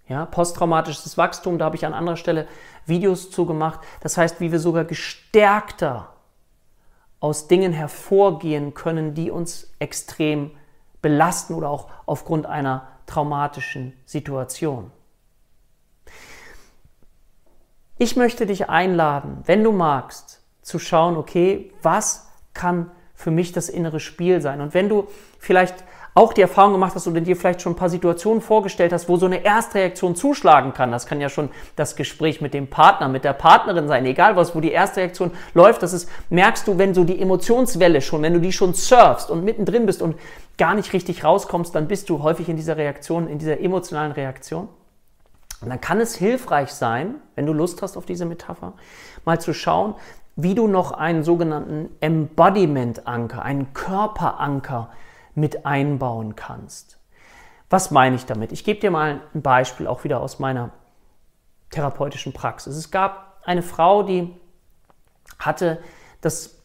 Ja, 0.09 0.27
posttraumatisches 0.27 1.17
Wachstum, 1.17 1.59
da 1.59 1.67
habe 1.67 1.77
ich 1.77 1.87
an 1.87 1.95
anderer 1.95 2.17
Stelle 2.17 2.49
Videos 2.85 3.31
zu 3.31 3.47
gemacht. 3.47 3.81
Das 4.01 4.17
heißt, 4.17 4.41
wie 4.41 4.51
wir 4.51 4.59
sogar 4.59 4.85
gestärkter 4.85 6.13
aus 7.21 7.49
Dingen 7.49 7.73
hervorgehen 7.73 8.75
können, 8.75 9.15
die 9.15 9.31
uns 9.31 9.73
extrem 9.79 10.51
belasten 11.01 11.55
oder 11.55 11.69
auch 11.69 11.89
aufgrund 12.07 12.47
einer 12.47 12.89
traumatischen 13.07 13.93
Situation. 14.05 14.91
Ich 18.03 18.17
möchte 18.17 18.47
dich 18.47 18.71
einladen, 18.71 19.43
wenn 19.45 19.63
du 19.63 19.73
magst, 19.73 20.41
zu 20.63 20.79
schauen, 20.79 21.19
okay, 21.19 21.71
was 21.83 22.31
kann 22.55 22.91
für 23.15 23.31
mich 23.31 23.53
das 23.53 23.69
innere 23.69 24.01
Spiel 24.01 24.41
sein? 24.41 24.63
Und 24.63 24.73
wenn 24.73 24.89
du 24.89 25.07
vielleicht 25.39 25.85
auch 26.15 26.33
die 26.33 26.41
Erfahrung 26.41 26.73
gemacht 26.73 26.95
hast 26.95 27.07
oder 27.07 27.21
dir 27.21 27.37
vielleicht 27.37 27.61
schon 27.61 27.75
ein 27.75 27.77
paar 27.77 27.91
Situationen 27.91 28.41
vorgestellt 28.41 28.95
hast, 28.95 29.11
wo 29.11 29.19
so 29.19 29.27
eine 29.27 29.45
Erstreaktion 29.45 30.17
zuschlagen 30.17 30.73
kann. 30.73 30.91
Das 30.91 31.07
kann 31.07 31.21
ja 31.21 31.29
schon 31.29 31.51
das 31.77 31.95
Gespräch 31.95 32.41
mit 32.41 32.55
dem 32.55 32.69
Partner, 32.69 33.07
mit 33.07 33.23
der 33.23 33.35
Partnerin 33.35 33.87
sein, 33.87 34.07
egal 34.07 34.35
was, 34.35 34.55
wo 34.55 34.61
die 34.61 34.73
Erstreaktion 34.73 35.33
läuft. 35.53 35.83
Das 35.83 35.93
ist, 35.93 36.09
merkst 36.31 36.67
du, 36.69 36.79
wenn 36.79 36.95
so 36.95 37.05
die 37.05 37.21
Emotionswelle 37.21 38.01
schon, 38.01 38.23
wenn 38.23 38.33
du 38.33 38.41
die 38.41 38.53
schon 38.53 38.73
surfst 38.73 39.31
und 39.31 39.45
mittendrin 39.45 39.85
bist 39.85 40.01
und 40.01 40.17
gar 40.57 40.75
nicht 40.75 40.95
richtig 40.95 41.23
rauskommst, 41.23 41.75
dann 41.75 41.87
bist 41.87 42.09
du 42.09 42.23
häufig 42.23 42.49
in 42.49 42.57
dieser 42.57 42.79
Reaktion, 42.79 43.29
in 43.29 43.39
dieser 43.39 43.61
emotionalen 43.61 44.13
Reaktion. 44.13 44.69
Und 45.61 45.69
dann 45.69 45.81
kann 45.81 46.01
es 46.01 46.15
hilfreich 46.15 46.71
sein, 46.71 47.17
wenn 47.35 47.47
du 47.47 47.53
Lust 47.53 47.83
hast 47.83 47.97
auf 47.97 48.07
diese 48.07 48.25
Metapher, 48.25 48.73
mal 49.25 49.41
zu 49.41 49.53
schauen, 49.53 49.95
wie 50.37 50.55
du 50.55 50.69
noch 50.69 50.93
einen 50.93 51.23
sogenannten 51.23 51.91
Embodiment-Anker, 52.01 53.43
einen 53.43 53.73
Körperanker 53.75 54.91
mit 55.35 55.67
einbauen 55.67 56.35
kannst. 56.35 56.99
Was 57.69 57.91
meine 57.91 58.17
ich 58.17 58.27
damit? 58.27 58.53
Ich 58.53 58.65
gebe 58.65 58.81
dir 58.81 58.91
mal 58.91 59.21
ein 59.35 59.43
Beispiel 59.43 59.87
auch 59.87 60.03
wieder 60.05 60.21
aus 60.21 60.39
meiner 60.39 60.71
therapeutischen 61.71 62.33
Praxis. 62.33 62.77
Es 62.77 62.91
gab 62.91 63.39
eine 63.45 63.63
Frau, 63.63 64.03
die 64.03 64.35
hatte 65.39 65.79
das 66.21 66.59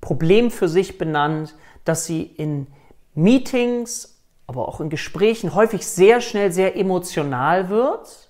Problem 0.00 0.50
für 0.50 0.68
sich 0.68 0.98
benannt, 0.98 1.54
dass 1.84 2.04
sie 2.04 2.22
in 2.22 2.66
Meetings, 3.14 4.22
aber 4.46 4.68
auch 4.68 4.80
in 4.80 4.90
Gesprächen 4.90 5.54
häufig 5.54 5.86
sehr 5.86 6.20
schnell 6.20 6.52
sehr 6.52 6.76
emotional 6.76 7.70
wird 7.70 8.28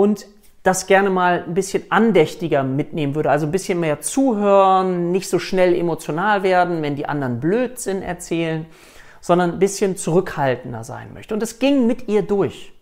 und 0.00 0.26
das 0.62 0.86
gerne 0.86 1.10
mal 1.10 1.44
ein 1.46 1.54
bisschen 1.54 1.84
andächtiger 1.90 2.62
mitnehmen 2.62 3.14
würde. 3.14 3.30
Also 3.30 3.46
ein 3.46 3.52
bisschen 3.52 3.80
mehr 3.80 4.00
zuhören, 4.00 5.10
nicht 5.10 5.28
so 5.28 5.38
schnell 5.38 5.74
emotional 5.74 6.42
werden, 6.42 6.82
wenn 6.82 6.96
die 6.96 7.06
anderen 7.06 7.40
Blödsinn 7.40 8.02
erzählen, 8.02 8.66
sondern 9.20 9.52
ein 9.52 9.58
bisschen 9.58 9.96
zurückhaltender 9.96 10.84
sein 10.84 11.12
möchte. 11.12 11.34
Und 11.34 11.42
es 11.42 11.58
ging 11.58 11.86
mit 11.86 12.08
ihr 12.08 12.22
durch. 12.22 12.72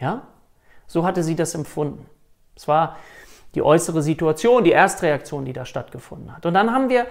Ja? 0.00 0.28
So 0.86 1.04
hatte 1.04 1.24
sie 1.24 1.34
das 1.34 1.54
empfunden. 1.54 2.06
Es 2.54 2.68
war 2.68 2.96
die 3.54 3.62
äußere 3.62 4.02
Situation, 4.02 4.62
die 4.62 4.72
Erstreaktion, 4.72 5.44
die 5.44 5.52
da 5.52 5.64
stattgefunden 5.64 6.36
hat. 6.36 6.46
Und 6.46 6.54
dann 6.54 6.72
haben 6.72 6.88
wir 6.88 7.06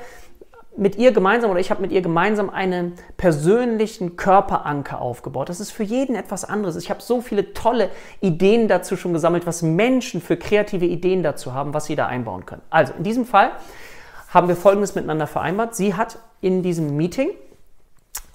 mit 0.77 0.97
ihr 0.97 1.11
gemeinsam 1.11 1.51
oder 1.51 1.59
ich 1.59 1.71
habe 1.71 1.81
mit 1.81 1.91
ihr 1.91 2.01
gemeinsam 2.01 2.49
einen 2.49 2.93
persönlichen 3.17 4.17
Körperanker 4.17 4.99
aufgebaut. 4.99 5.49
Das 5.49 5.59
ist 5.59 5.71
für 5.71 5.83
jeden 5.83 6.15
etwas 6.15 6.43
anderes. 6.43 6.75
Ich 6.75 6.89
habe 6.89 7.01
so 7.01 7.21
viele 7.21 7.53
tolle 7.53 7.89
Ideen 8.21 8.67
dazu 8.67 8.97
schon 8.97 9.13
gesammelt, 9.13 9.45
was 9.45 9.61
Menschen 9.61 10.21
für 10.21 10.37
kreative 10.37 10.85
Ideen 10.85 11.23
dazu 11.23 11.53
haben, 11.53 11.73
was 11.73 11.85
sie 11.85 11.95
da 11.95 12.07
einbauen 12.07 12.45
können. 12.45 12.61
Also 12.69 12.93
in 12.97 13.03
diesem 13.03 13.25
Fall 13.25 13.51
haben 14.29 14.47
wir 14.47 14.55
Folgendes 14.55 14.95
miteinander 14.95 15.27
vereinbart. 15.27 15.75
Sie 15.75 15.93
hat 15.93 16.19
in 16.41 16.61
diesem 16.61 16.97
Meeting 16.97 17.29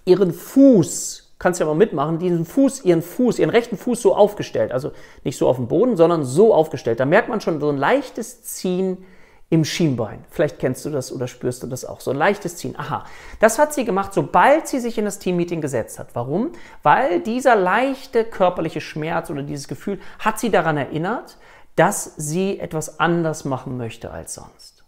ihren 0.06 0.32
Fuß, 0.32 1.34
kannst 1.38 1.60
du 1.60 1.64
ja 1.64 1.68
mal 1.68 1.76
mitmachen, 1.76 2.18
diesen 2.18 2.46
Fuß, 2.46 2.84
ihren 2.84 3.02
Fuß, 3.02 3.38
ihren 3.38 3.50
rechten 3.50 3.76
Fuß 3.76 4.00
so 4.00 4.14
aufgestellt. 4.14 4.72
Also 4.72 4.92
nicht 5.24 5.36
so 5.36 5.46
auf 5.46 5.56
dem 5.56 5.68
Boden, 5.68 5.96
sondern 5.96 6.24
so 6.24 6.54
aufgestellt. 6.54 7.00
Da 7.00 7.04
merkt 7.04 7.28
man 7.28 7.42
schon 7.42 7.60
so 7.60 7.68
ein 7.68 7.76
leichtes 7.76 8.42
Ziehen 8.44 9.04
im 9.50 9.64
Schienbein. 9.64 10.24
Vielleicht 10.30 10.60
kennst 10.60 10.84
du 10.84 10.90
das 10.90 11.12
oder 11.12 11.26
spürst 11.26 11.64
du 11.64 11.66
das 11.66 11.84
auch. 11.84 12.00
So 12.00 12.12
ein 12.12 12.16
leichtes 12.16 12.56
Ziehen. 12.56 12.78
Aha. 12.78 13.04
Das 13.40 13.58
hat 13.58 13.74
sie 13.74 13.84
gemacht, 13.84 14.14
sobald 14.14 14.68
sie 14.68 14.78
sich 14.78 14.96
in 14.96 15.04
das 15.04 15.18
Teammeeting 15.18 15.60
gesetzt 15.60 15.98
hat. 15.98 16.10
Warum? 16.14 16.52
Weil 16.84 17.20
dieser 17.20 17.56
leichte 17.56 18.24
körperliche 18.24 18.80
Schmerz 18.80 19.28
oder 19.28 19.42
dieses 19.42 19.66
Gefühl 19.66 19.98
hat 20.20 20.38
sie 20.38 20.50
daran 20.50 20.76
erinnert, 20.76 21.36
dass 21.74 22.14
sie 22.16 22.60
etwas 22.60 23.00
anders 23.00 23.44
machen 23.44 23.76
möchte 23.76 24.12
als 24.12 24.34
sonst. 24.34 24.84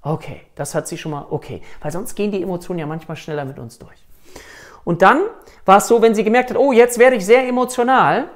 Okay, 0.00 0.40
das 0.54 0.74
hat 0.74 0.88
sie 0.88 0.96
schon 0.96 1.12
mal, 1.12 1.26
okay. 1.28 1.60
Weil 1.82 1.92
sonst 1.92 2.14
gehen 2.14 2.30
die 2.30 2.42
Emotionen 2.42 2.78
ja 2.78 2.86
manchmal 2.86 3.16
schneller 3.16 3.44
mit 3.44 3.58
uns 3.58 3.78
durch. 3.78 4.06
Und 4.84 5.02
dann 5.02 5.20
war 5.66 5.78
es 5.78 5.88
so, 5.88 6.00
wenn 6.00 6.14
sie 6.14 6.24
gemerkt 6.24 6.48
hat, 6.48 6.56
oh, 6.56 6.72
jetzt 6.72 6.98
werde 6.98 7.16
ich 7.16 7.26
sehr 7.26 7.46
emotional, 7.46 8.30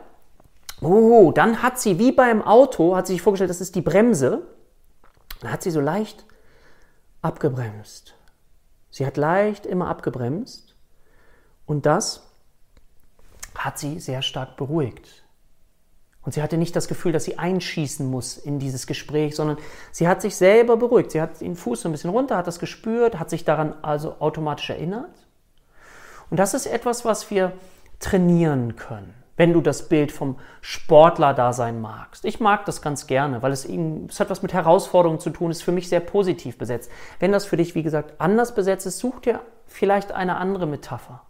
oh, 0.82 1.32
dann 1.32 1.62
hat 1.62 1.78
sie 1.78 1.98
wie 1.98 2.12
beim 2.12 2.42
Auto, 2.42 2.94
hat 2.94 3.06
sie 3.06 3.14
sich 3.14 3.22
vorgestellt, 3.22 3.48
das 3.48 3.62
ist 3.62 3.74
die 3.74 3.80
Bremse, 3.80 4.42
dann 5.42 5.52
hat 5.52 5.62
sie 5.62 5.72
so 5.72 5.80
leicht 5.80 6.24
abgebremst. 7.20 8.14
Sie 8.90 9.04
hat 9.04 9.16
leicht 9.16 9.66
immer 9.66 9.88
abgebremst 9.88 10.76
und 11.66 11.84
das 11.84 12.22
hat 13.56 13.78
sie 13.78 13.98
sehr 13.98 14.22
stark 14.22 14.56
beruhigt. 14.56 15.24
Und 16.22 16.34
sie 16.34 16.42
hatte 16.42 16.56
nicht 16.56 16.76
das 16.76 16.86
Gefühl, 16.86 17.10
dass 17.10 17.24
sie 17.24 17.38
einschießen 17.38 18.08
muss 18.08 18.36
in 18.36 18.60
dieses 18.60 18.86
Gespräch, 18.86 19.34
sondern 19.34 19.58
sie 19.90 20.06
hat 20.06 20.22
sich 20.22 20.36
selber 20.36 20.76
beruhigt. 20.76 21.10
Sie 21.10 21.20
hat 21.20 21.40
den 21.40 21.56
Fuß 21.56 21.82
so 21.82 21.88
ein 21.88 21.92
bisschen 21.92 22.10
runter, 22.10 22.36
hat 22.36 22.46
das 22.46 22.60
gespürt, 22.60 23.18
hat 23.18 23.28
sich 23.28 23.44
daran 23.44 23.74
also 23.82 24.20
automatisch 24.20 24.70
erinnert. 24.70 25.26
Und 26.30 26.36
das 26.36 26.54
ist 26.54 26.66
etwas, 26.66 27.04
was 27.04 27.30
wir 27.30 27.52
trainieren 27.98 28.76
können 28.76 29.21
wenn 29.36 29.52
du 29.52 29.60
das 29.60 29.88
Bild 29.88 30.12
vom 30.12 30.38
Sportler-Dasein 30.60 31.80
magst. 31.80 32.24
Ich 32.24 32.40
mag 32.40 32.64
das 32.66 32.82
ganz 32.82 33.06
gerne, 33.06 33.42
weil 33.42 33.52
es, 33.52 33.64
eben, 33.64 34.06
es 34.06 34.20
hat 34.20 34.30
was 34.30 34.42
mit 34.42 34.52
Herausforderungen 34.52 35.20
zu 35.20 35.30
tun, 35.30 35.50
ist 35.50 35.62
für 35.62 35.72
mich 35.72 35.88
sehr 35.88 36.00
positiv 36.00 36.58
besetzt. 36.58 36.90
Wenn 37.18 37.32
das 37.32 37.46
für 37.46 37.56
dich, 37.56 37.74
wie 37.74 37.82
gesagt, 37.82 38.20
anders 38.20 38.54
besetzt 38.54 38.86
ist, 38.86 38.98
such 38.98 39.20
dir 39.20 39.40
vielleicht 39.66 40.12
eine 40.12 40.36
andere 40.36 40.66
Metapher. 40.66 41.22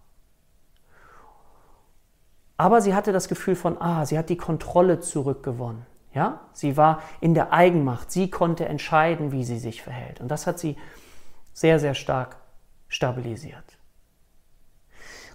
Aber 2.57 2.81
sie 2.81 2.95
hatte 2.95 3.13
das 3.13 3.29
Gefühl 3.29 3.57
von, 3.57 3.81
ah, 3.81 4.05
sie 4.05 4.19
hat 4.19 4.29
die 4.29 4.37
Kontrolle 4.37 5.01
zurückgewonnen. 5.01 5.87
Ja? 6.13 6.41
Sie 6.53 6.77
war 6.77 7.03
in 7.21 7.35
der 7.35 7.53
Eigenmacht. 7.53 8.11
Sie 8.11 8.31
konnte 8.31 8.67
entscheiden, 8.67 9.33
wie 9.33 9.45
sie 9.45 9.59
sich 9.59 9.83
verhält. 9.83 10.21
Und 10.21 10.29
das 10.29 10.47
hat 10.47 10.59
sie 10.59 10.77
sehr, 11.53 11.79
sehr 11.79 11.95
stark 11.95 12.37
stabilisiert. 12.89 13.65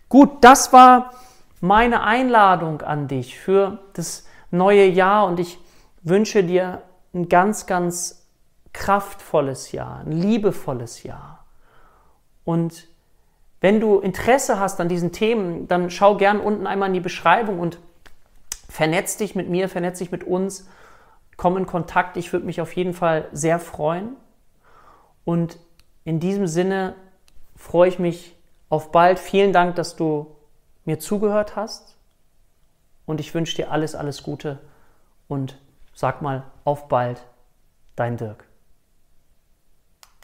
Gut, 0.10 0.44
das 0.44 0.72
war 0.72 1.12
meine 1.60 2.04
Einladung 2.04 2.82
an 2.82 3.08
dich 3.08 3.38
für 3.40 3.80
das 3.94 4.28
neue 4.52 4.86
Jahr 4.86 5.26
und 5.28 5.40
ich 5.40 5.60
wünsche 6.04 6.44
dir 6.44 6.84
ein 7.14 7.30
ganz, 7.30 7.66
ganz 7.66 8.28
kraftvolles 8.74 9.72
Jahr, 9.72 10.02
ein 10.06 10.12
liebevolles 10.12 11.04
Jahr. 11.04 11.46
Und 12.46 12.88
wenn 13.60 13.80
du 13.80 14.00
Interesse 14.00 14.60
hast 14.60 14.80
an 14.80 14.88
diesen 14.88 15.12
Themen, 15.12 15.68
dann 15.68 15.90
schau 15.90 16.16
gern 16.16 16.40
unten 16.40 16.68
einmal 16.68 16.90
in 16.90 16.94
die 16.94 17.00
Beschreibung 17.00 17.60
und 17.60 17.80
vernetz 18.70 19.18
dich 19.18 19.34
mit 19.34 19.50
mir, 19.50 19.68
vernetz 19.68 19.98
dich 19.98 20.12
mit 20.12 20.24
uns, 20.24 20.68
komm 21.38 21.58
in 21.58 21.66
Kontakt. 21.66 22.18
Ich 22.18 22.32
würde 22.34 22.46
mich 22.46 22.62
auf 22.62 22.74
jeden 22.74 22.94
Fall 22.94 23.28
sehr 23.32 23.60
freuen. 23.60 24.16
Und 25.26 25.58
in 26.06 26.20
diesem 26.20 26.48
Sinne 26.48 26.96
freue 27.56 27.90
ich 27.90 28.00
mich 28.00 28.36
auf 28.70 28.92
bald. 28.92 29.18
Vielen 29.18 29.54
Dank, 29.54 29.76
dass 29.76 29.96
du 29.96 30.37
mir 30.88 31.00
zugehört 31.00 31.56
hast. 31.56 31.98
Und 33.06 33.20
ich 33.20 33.34
wünsche 33.34 33.56
dir 33.56 33.72
alles, 33.72 33.94
alles 33.94 34.24
Gute 34.24 34.58
und 35.28 35.60
sag 35.94 36.22
mal 36.22 36.44
auf 36.64 36.88
bald, 36.88 37.26
dein 37.96 38.18
Dirk. 38.18 38.47